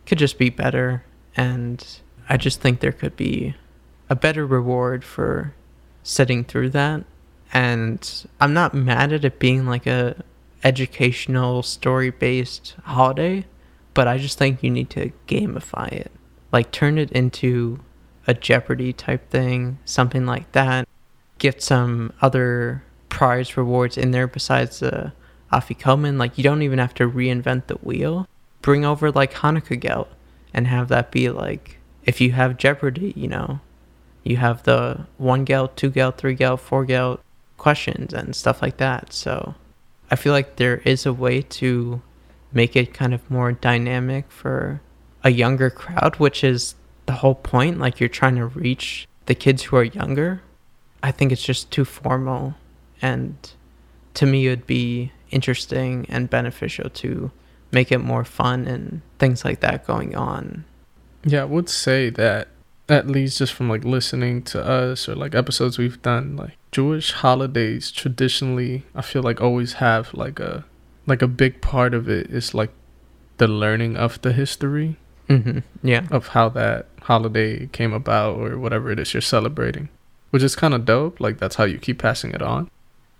could 0.04 0.18
just 0.18 0.38
be 0.38 0.50
better 0.50 1.04
and 1.36 1.84
I 2.28 2.36
just 2.36 2.60
think 2.60 2.80
there 2.80 2.92
could 2.92 3.16
be 3.16 3.54
a 4.08 4.16
better 4.16 4.46
reward 4.46 5.04
for 5.04 5.54
sitting 6.02 6.44
through 6.44 6.70
that. 6.70 7.04
And 7.52 8.26
i'm 8.40 8.52
not 8.52 8.74
mad 8.74 9.12
at 9.12 9.24
it 9.24 9.38
being 9.38 9.66
like 9.66 9.86
a 9.86 10.22
educational 10.64 11.62
story 11.62 12.10
based 12.10 12.74
holiday 12.84 13.44
but 13.94 14.08
i 14.08 14.18
just 14.18 14.36
think 14.36 14.62
you 14.62 14.70
need 14.70 14.90
to 14.90 15.12
gamify 15.28 15.90
it. 15.90 16.10
Like 16.52 16.70
turn 16.72 16.98
it 16.98 17.12
into 17.12 17.80
a 18.26 18.34
jeopardy 18.34 18.92
type 18.92 19.30
thing 19.30 19.78
something 19.84 20.26
like 20.26 20.50
that. 20.52 20.88
Get 21.38 21.62
some 21.62 22.12
other 22.20 22.82
prize 23.08 23.56
rewards 23.56 23.96
in 23.96 24.10
there 24.10 24.26
besides 24.26 24.80
the 24.80 25.12
afikoman. 25.52 26.18
Like 26.18 26.36
you 26.36 26.44
don't 26.44 26.62
even 26.62 26.78
have 26.78 26.94
to 26.94 27.08
reinvent 27.08 27.68
the 27.68 27.76
wheel. 27.76 28.28
Bring 28.62 28.84
over 28.84 29.10
like 29.10 29.34
hanukkah 29.34 29.78
gelt 29.78 30.08
and 30.52 30.66
have 30.66 30.88
that 30.88 31.10
be 31.10 31.30
like 31.30 31.78
if 32.04 32.20
you 32.20 32.32
have 32.32 32.56
jeopardy 32.56 33.12
you 33.16 33.28
know 33.28 33.60
you 34.26 34.36
have 34.36 34.62
the 34.64 35.06
one 35.18 35.44
gal, 35.44 35.68
two 35.68 35.90
gal, 35.90 36.10
three 36.10 36.34
gal, 36.34 36.56
four 36.56 36.84
gal 36.84 37.20
questions 37.56 38.12
and 38.12 38.34
stuff 38.34 38.62
like 38.62 38.76
that. 38.78 39.12
So 39.12 39.54
I 40.10 40.16
feel 40.16 40.32
like 40.32 40.56
there 40.56 40.78
is 40.78 41.06
a 41.06 41.12
way 41.12 41.42
to 41.42 42.02
make 42.52 42.76
it 42.76 42.94
kind 42.94 43.14
of 43.14 43.30
more 43.30 43.52
dynamic 43.52 44.30
for 44.30 44.80
a 45.24 45.30
younger 45.30 45.70
crowd, 45.70 46.16
which 46.16 46.44
is 46.44 46.74
the 47.06 47.12
whole 47.12 47.34
point. 47.34 47.78
Like 47.78 48.00
you're 48.00 48.08
trying 48.08 48.36
to 48.36 48.46
reach 48.46 49.08
the 49.26 49.34
kids 49.34 49.64
who 49.64 49.76
are 49.76 49.84
younger. 49.84 50.42
I 51.02 51.12
think 51.12 51.32
it's 51.32 51.44
just 51.44 51.70
too 51.70 51.84
formal. 51.84 52.54
And 53.02 53.36
to 54.14 54.26
me, 54.26 54.46
it 54.46 54.50
would 54.50 54.66
be 54.66 55.12
interesting 55.30 56.06
and 56.08 56.30
beneficial 56.30 56.90
to 56.90 57.30
make 57.72 57.92
it 57.92 57.98
more 57.98 58.24
fun 58.24 58.66
and 58.66 59.02
things 59.18 59.44
like 59.44 59.60
that 59.60 59.86
going 59.86 60.14
on. 60.14 60.64
Yeah, 61.24 61.42
I 61.42 61.44
would 61.44 61.68
say 61.68 62.10
that 62.10 62.48
at 62.88 63.06
least 63.08 63.38
just 63.38 63.52
from 63.52 63.68
like 63.68 63.84
listening 63.84 64.42
to 64.42 64.62
us 64.64 65.08
or 65.08 65.14
like 65.14 65.34
episodes 65.34 65.78
we've 65.78 66.00
done, 66.02 66.36
like 66.36 66.56
Jewish 66.72 67.12
holidays 67.12 67.90
traditionally 67.90 68.84
I 68.94 69.02
feel 69.02 69.22
like 69.22 69.40
always 69.40 69.74
have 69.74 70.12
like 70.14 70.38
a 70.38 70.64
like 71.06 71.22
a 71.22 71.28
big 71.28 71.60
part 71.60 71.94
of 71.94 72.08
it 72.08 72.30
is 72.30 72.54
like 72.54 72.70
the 73.38 73.48
learning 73.48 73.96
of 73.96 74.20
the 74.22 74.32
history 74.32 74.96
hmm 75.28 75.58
Yeah. 75.82 76.06
of 76.10 76.28
how 76.28 76.48
that 76.50 76.86
holiday 77.02 77.66
came 77.68 77.92
about 77.92 78.36
or 78.36 78.58
whatever 78.58 78.90
it 78.90 78.98
is 78.98 79.14
you're 79.14 79.20
celebrating. 79.20 79.88
Which 80.30 80.42
is 80.42 80.56
kind 80.56 80.74
of 80.74 80.84
dope. 80.84 81.20
Like 81.20 81.38
that's 81.38 81.56
how 81.56 81.64
you 81.64 81.78
keep 81.78 81.98
passing 81.98 82.32
it 82.32 82.42
on. 82.42 82.70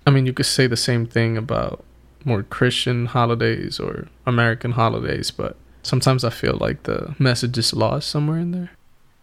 I 0.07 0.11
mean, 0.11 0.27
you 0.27 0.33
could 0.33 0.47
say 0.47 0.67
the 0.67 0.77
same 0.77 1.07
thing 1.07 1.37
about 1.37 1.83
more 2.25 2.43
Christian 2.43 3.07
holidays 3.07 3.81
or 3.81 4.09
American 4.27 4.73
holidays, 4.73 5.31
but 5.31 5.57
sometimes 5.83 6.25
I 6.25 6.31
feel 6.31 6.57
like 6.61 6.83
the 6.85 7.15
message 7.19 7.57
is 7.59 7.73
lost 7.75 8.09
somewhere 8.09 8.39
in 8.39 8.51
there. 8.53 8.71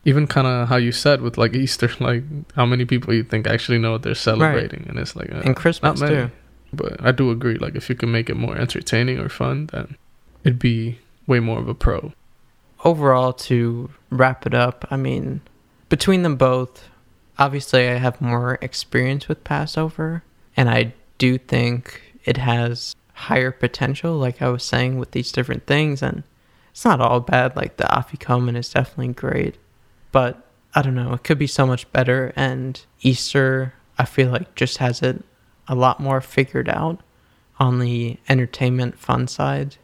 Even 0.06 0.28
kind 0.28 0.46
of 0.48 0.68
how 0.68 0.76
you 0.76 0.92
said 0.92 1.22
with 1.22 1.38
like 1.38 1.54
Easter, 1.56 1.90
like 2.00 2.24
how 2.56 2.66
many 2.66 2.86
people 2.86 3.14
you 3.14 3.24
think 3.24 3.48
actually 3.48 3.78
know 3.78 3.92
what 3.94 4.02
they're 4.04 4.16
celebrating, 4.16 4.86
and 4.90 5.00
it's 5.00 5.16
like 5.16 5.32
uh, 5.32 5.42
And 5.46 5.56
Christmas 5.56 6.00
not 6.00 6.10
many. 6.10 6.28
too. 6.28 6.32
But 6.74 7.04
I 7.06 7.12
do 7.12 7.30
agree, 7.32 7.56
like 7.56 7.76
if 7.76 7.90
you 7.90 7.96
can 7.96 8.12
make 8.12 8.30
it 8.30 8.36
more 8.36 8.58
entertaining 8.58 9.20
or 9.20 9.30
fun, 9.30 9.68
then 9.68 9.96
it'd 10.44 10.60
be 10.60 10.98
way 11.28 11.40
more 11.40 11.60
of 11.60 11.68
a 11.70 11.74
pro. 11.76 12.12
overall 12.84 13.32
to 13.32 13.90
wrap 14.10 14.46
it 14.46 14.54
up 14.54 14.86
i 14.92 14.98
mean 14.98 15.40
between 15.88 16.22
them 16.24 16.36
both 16.36 16.90
obviously 17.40 17.88
i 17.88 17.94
have 17.94 18.20
more 18.20 18.58
experience 18.62 19.30
with 19.30 19.42
passover 19.46 20.22
and 20.58 20.70
i 20.70 20.94
do 21.18 21.38
think 21.38 22.02
it 22.26 22.36
has 22.36 22.94
higher 23.14 23.52
potential 23.52 24.16
like 24.18 24.42
i 24.42 24.50
was 24.50 24.64
saying 24.64 24.98
with 24.98 25.12
these 25.12 25.32
different 25.32 25.66
things 25.66 26.02
and 26.04 26.24
it's 26.72 26.84
not 26.84 27.00
all 27.00 27.22
bad 27.22 27.56
like 27.56 27.78
the 27.78 27.86
afikoman 27.86 28.58
is 28.58 28.70
definitely 28.70 29.14
great 29.14 29.56
but 30.14 30.48
i 30.74 30.82
don't 30.82 30.96
know 30.96 31.12
it 31.12 31.24
could 31.26 31.38
be 31.38 31.48
so 31.48 31.68
much 31.68 31.92
better 31.92 32.32
and 32.38 32.86
easter 33.02 33.74
i 33.98 34.06
feel 34.06 34.30
like 34.30 34.56
just 34.56 34.78
has 34.78 35.02
it 35.02 35.22
a 35.68 35.76
lot 35.76 36.00
more 36.00 36.22
figured 36.22 36.70
out 36.70 37.02
on 37.60 37.80
the 37.80 38.18
entertainment 38.30 38.98
fun 38.98 39.28
side 39.28 39.76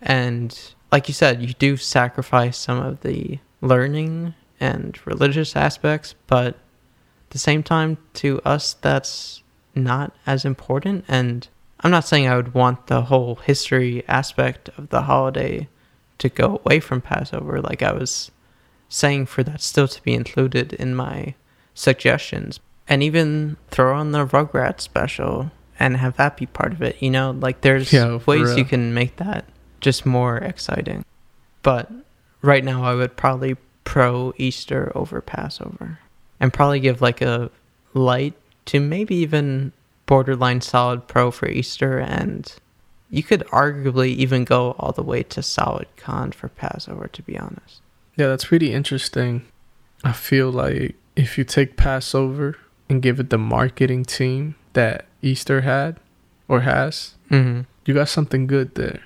and 0.00 0.74
like 0.94 1.08
you 1.08 1.14
said, 1.14 1.42
you 1.42 1.54
do 1.54 1.76
sacrifice 1.76 2.56
some 2.56 2.78
of 2.78 3.00
the 3.00 3.40
learning 3.60 4.34
and 4.60 4.96
religious 5.04 5.56
aspects, 5.56 6.14
but 6.28 6.54
at 6.54 7.30
the 7.30 7.38
same 7.38 7.64
time, 7.64 7.98
to 8.12 8.40
us, 8.44 8.74
that's 8.74 9.42
not 9.74 10.14
as 10.24 10.44
important. 10.44 11.04
And 11.08 11.48
I'm 11.80 11.90
not 11.90 12.06
saying 12.06 12.28
I 12.28 12.36
would 12.36 12.54
want 12.54 12.86
the 12.86 13.02
whole 13.02 13.34
history 13.34 14.04
aspect 14.06 14.68
of 14.78 14.90
the 14.90 15.02
holiday 15.02 15.66
to 16.18 16.28
go 16.28 16.60
away 16.64 16.78
from 16.78 17.00
Passover. 17.00 17.60
Like 17.60 17.82
I 17.82 17.92
was 17.92 18.30
saying, 18.88 19.26
for 19.26 19.42
that 19.42 19.60
still 19.60 19.88
to 19.88 20.02
be 20.02 20.14
included 20.14 20.72
in 20.74 20.94
my 20.94 21.34
suggestions, 21.74 22.60
and 22.88 23.02
even 23.02 23.56
throw 23.70 23.96
on 23.96 24.12
the 24.12 24.26
Rugrats 24.26 24.82
special 24.82 25.50
and 25.78 25.96
have 25.96 26.16
that 26.16 26.36
be 26.36 26.46
part 26.46 26.72
of 26.72 26.82
it. 26.82 27.02
You 27.02 27.10
know, 27.10 27.32
like 27.32 27.62
there's 27.62 27.92
Yeah, 27.92 28.18
ways 28.26 28.56
you 28.56 28.64
can 28.64 28.94
make 28.94 29.16
that 29.16 29.44
just 29.80 30.06
more 30.06 30.38
exciting. 30.38 31.04
But 31.62 31.90
right 32.42 32.64
now, 32.64 32.84
I 32.84 32.94
would 32.94 33.16
probably 33.16 33.56
pro 33.84 34.32
Easter 34.38 34.92
over 34.94 35.20
Passover, 35.20 35.98
and 36.40 36.52
probably 36.52 36.80
give 36.80 37.02
like 37.02 37.20
a 37.20 37.50
light 37.92 38.34
to 38.66 38.80
maybe 38.80 39.16
even 39.16 39.72
borderline 40.06 40.60
solid 40.60 41.06
pro 41.06 41.30
for 41.30 41.48
Easter, 41.48 41.98
and 41.98 42.54
you 43.10 43.22
could 43.22 43.40
arguably 43.46 44.08
even 44.08 44.44
go 44.44 44.72
all 44.78 44.92
the 44.92 45.02
way 45.02 45.22
to 45.22 45.42
solid 45.42 45.86
con 45.96 46.32
for 46.32 46.48
Passover. 46.48 47.08
To 47.08 47.22
be 47.22 47.38
honest, 47.38 47.80
Yeah, 48.16 48.28
that's 48.28 48.44
pretty 48.44 48.72
interesting. 48.72 49.46
I 50.02 50.12
feel 50.12 50.50
like 50.50 50.96
if 51.16 51.38
you 51.38 51.44
take 51.44 51.76
Passover 51.76 52.56
and 52.88 53.02
give 53.02 53.18
it 53.18 53.30
the 53.30 53.38
marketing 53.38 54.04
team 54.04 54.54
that 54.74 55.06
Easter 55.22 55.62
had 55.62 55.98
or 56.48 56.60
has, 56.60 57.14
mm-hmm. 57.30 57.62
you 57.86 57.94
got 57.94 58.08
something 58.08 58.46
good 58.46 58.74
there. 58.74 59.00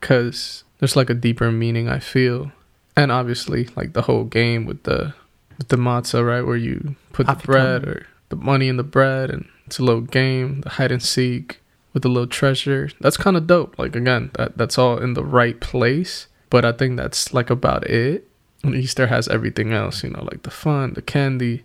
Cause 0.00 0.64
there's 0.78 0.96
like 0.96 1.10
a 1.10 1.14
deeper 1.14 1.52
meaning 1.52 1.88
I 1.88 1.98
feel, 1.98 2.52
and 2.96 3.12
obviously 3.12 3.68
like 3.76 3.92
the 3.92 4.02
whole 4.02 4.24
game 4.24 4.64
with 4.64 4.82
the 4.84 5.14
with 5.58 5.68
the 5.68 5.76
matzah, 5.76 6.26
right, 6.26 6.40
where 6.40 6.56
you 6.56 6.96
put 7.12 7.26
the 7.26 7.34
bread 7.34 7.86
or 7.86 8.06
the 8.30 8.36
money 8.36 8.68
in 8.68 8.78
the 8.78 8.82
bread, 8.82 9.30
and 9.30 9.46
it's 9.66 9.78
a 9.78 9.84
little 9.84 10.00
game, 10.00 10.62
the 10.62 10.70
hide 10.70 10.90
and 10.90 11.02
seek 11.02 11.60
with 11.92 12.04
a 12.04 12.08
little 12.08 12.26
treasure. 12.26 12.88
That's 13.00 13.18
kind 13.18 13.36
of 13.36 13.46
dope. 13.46 13.78
Like 13.78 13.94
again, 13.94 14.30
that 14.34 14.56
that's 14.56 14.78
all 14.78 14.98
in 14.98 15.14
the 15.14 15.24
right 15.24 15.60
place. 15.60 16.26
But 16.48 16.64
I 16.64 16.72
think 16.72 16.96
that's 16.96 17.32
like 17.34 17.50
about 17.50 17.88
it. 17.88 18.26
And 18.62 18.74
Easter 18.74 19.06
has 19.06 19.26
everything 19.28 19.72
else, 19.72 20.04
you 20.04 20.10
know, 20.10 20.24
like 20.24 20.42
the 20.42 20.50
fun, 20.50 20.92
the 20.94 21.02
candy, 21.02 21.64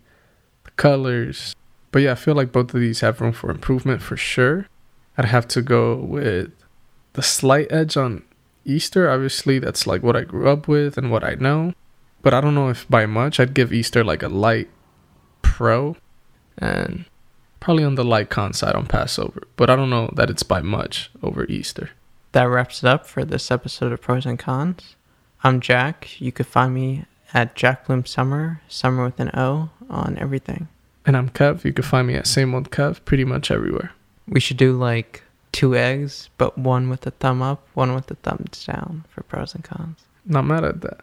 the 0.64 0.72
colors. 0.72 1.56
But 1.92 2.02
yeah, 2.04 2.14
I 2.14 2.16
feel 2.16 2.36
like 2.36 2.52
both 2.52 2.74
of 2.74 2.80
these 2.80 3.02
have 3.02 3.22
room 3.22 3.34
for 3.34 3.52
improvement 3.52 4.02
for 4.02 4.18
sure. 4.18 4.68
I'd 5.18 5.26
have 5.26 5.48
to 5.50 5.62
go 5.62 5.96
with 5.96 6.52
the 7.14 7.22
slight 7.24 7.72
edge 7.72 7.96
on 7.98 8.24
Easter. 8.66 9.10
Obviously, 9.10 9.60
that's 9.60 9.86
like 9.88 10.04
what 10.04 10.16
I 10.16 10.22
grew 10.22 10.50
up 10.50 10.68
with 10.68 10.98
and 10.98 11.12
what 11.12 11.24
I 11.24 11.36
know. 11.36 11.74
But 12.22 12.34
I 12.34 12.42
don't 12.42 12.56
know 12.56 12.70
if 12.70 12.88
by 12.90 13.06
much 13.06 13.40
I'd 13.40 13.54
give 13.54 13.72
Easter 13.72 14.04
like 14.04 14.24
a 14.24 14.30
light 14.30 14.70
pro 15.42 15.96
and 16.58 17.06
probably 17.60 17.84
on 17.84 17.96
the 17.96 18.04
light 18.04 18.30
con 18.30 18.54
side 18.54 18.76
on 18.76 18.88
Passover. 18.88 19.44
But 19.56 19.70
I 19.70 19.76
don't 19.76 19.90
know 19.90 20.12
that 20.16 20.30
it's 20.30 20.44
by 20.44 20.62
much 20.62 21.12
over 21.22 21.46
Easter. 21.46 21.92
that 22.36 22.44
wraps 22.50 22.84
it 22.84 22.88
up 22.88 23.06
for 23.06 23.24
this 23.24 23.50
episode 23.50 23.94
of 23.94 24.02
Pros 24.02 24.26
and 24.26 24.38
Cons. 24.38 24.95
I'm 25.46 25.60
Jack. 25.60 26.20
You 26.20 26.32
could 26.32 26.48
find 26.48 26.74
me 26.74 27.06
at 27.32 27.56
Jack 27.56 27.86
Bloom 27.86 28.04
Sommer, 28.08 28.62
Sommer 28.68 29.06
with 29.06 29.20
an 29.20 29.30
O, 29.36 29.70
on 29.92 30.18
everything. 30.20 30.70
And 31.06 31.16
I'm 31.16 31.30
Kev. 31.30 31.64
You 31.64 31.72
can 31.72 31.84
find 31.84 32.08
me 32.08 32.16
at 32.16 32.26
same 32.26 32.56
old 32.56 32.72
Kev 32.72 33.06
pretty 33.06 33.26
much 33.26 33.52
everywhere. 33.52 33.92
We 34.28 34.40
should 34.40 34.58
do 34.58 34.76
like 34.76 35.22
two 35.52 35.76
eggs, 35.76 36.32
but 36.40 36.58
one 36.58 36.90
with 36.90 37.06
a 37.06 37.12
thumb 37.12 37.44
up, 37.44 37.64
one 37.76 37.94
with 37.94 38.08
the 38.08 38.16
thumbs 38.16 38.66
down 38.66 39.06
for 39.12 39.22
pros 39.22 39.54
and 39.54 39.64
cons. 39.64 40.00
Not 40.26 40.46
mad 40.46 40.64
at 40.64 40.82
that. 40.82 41.02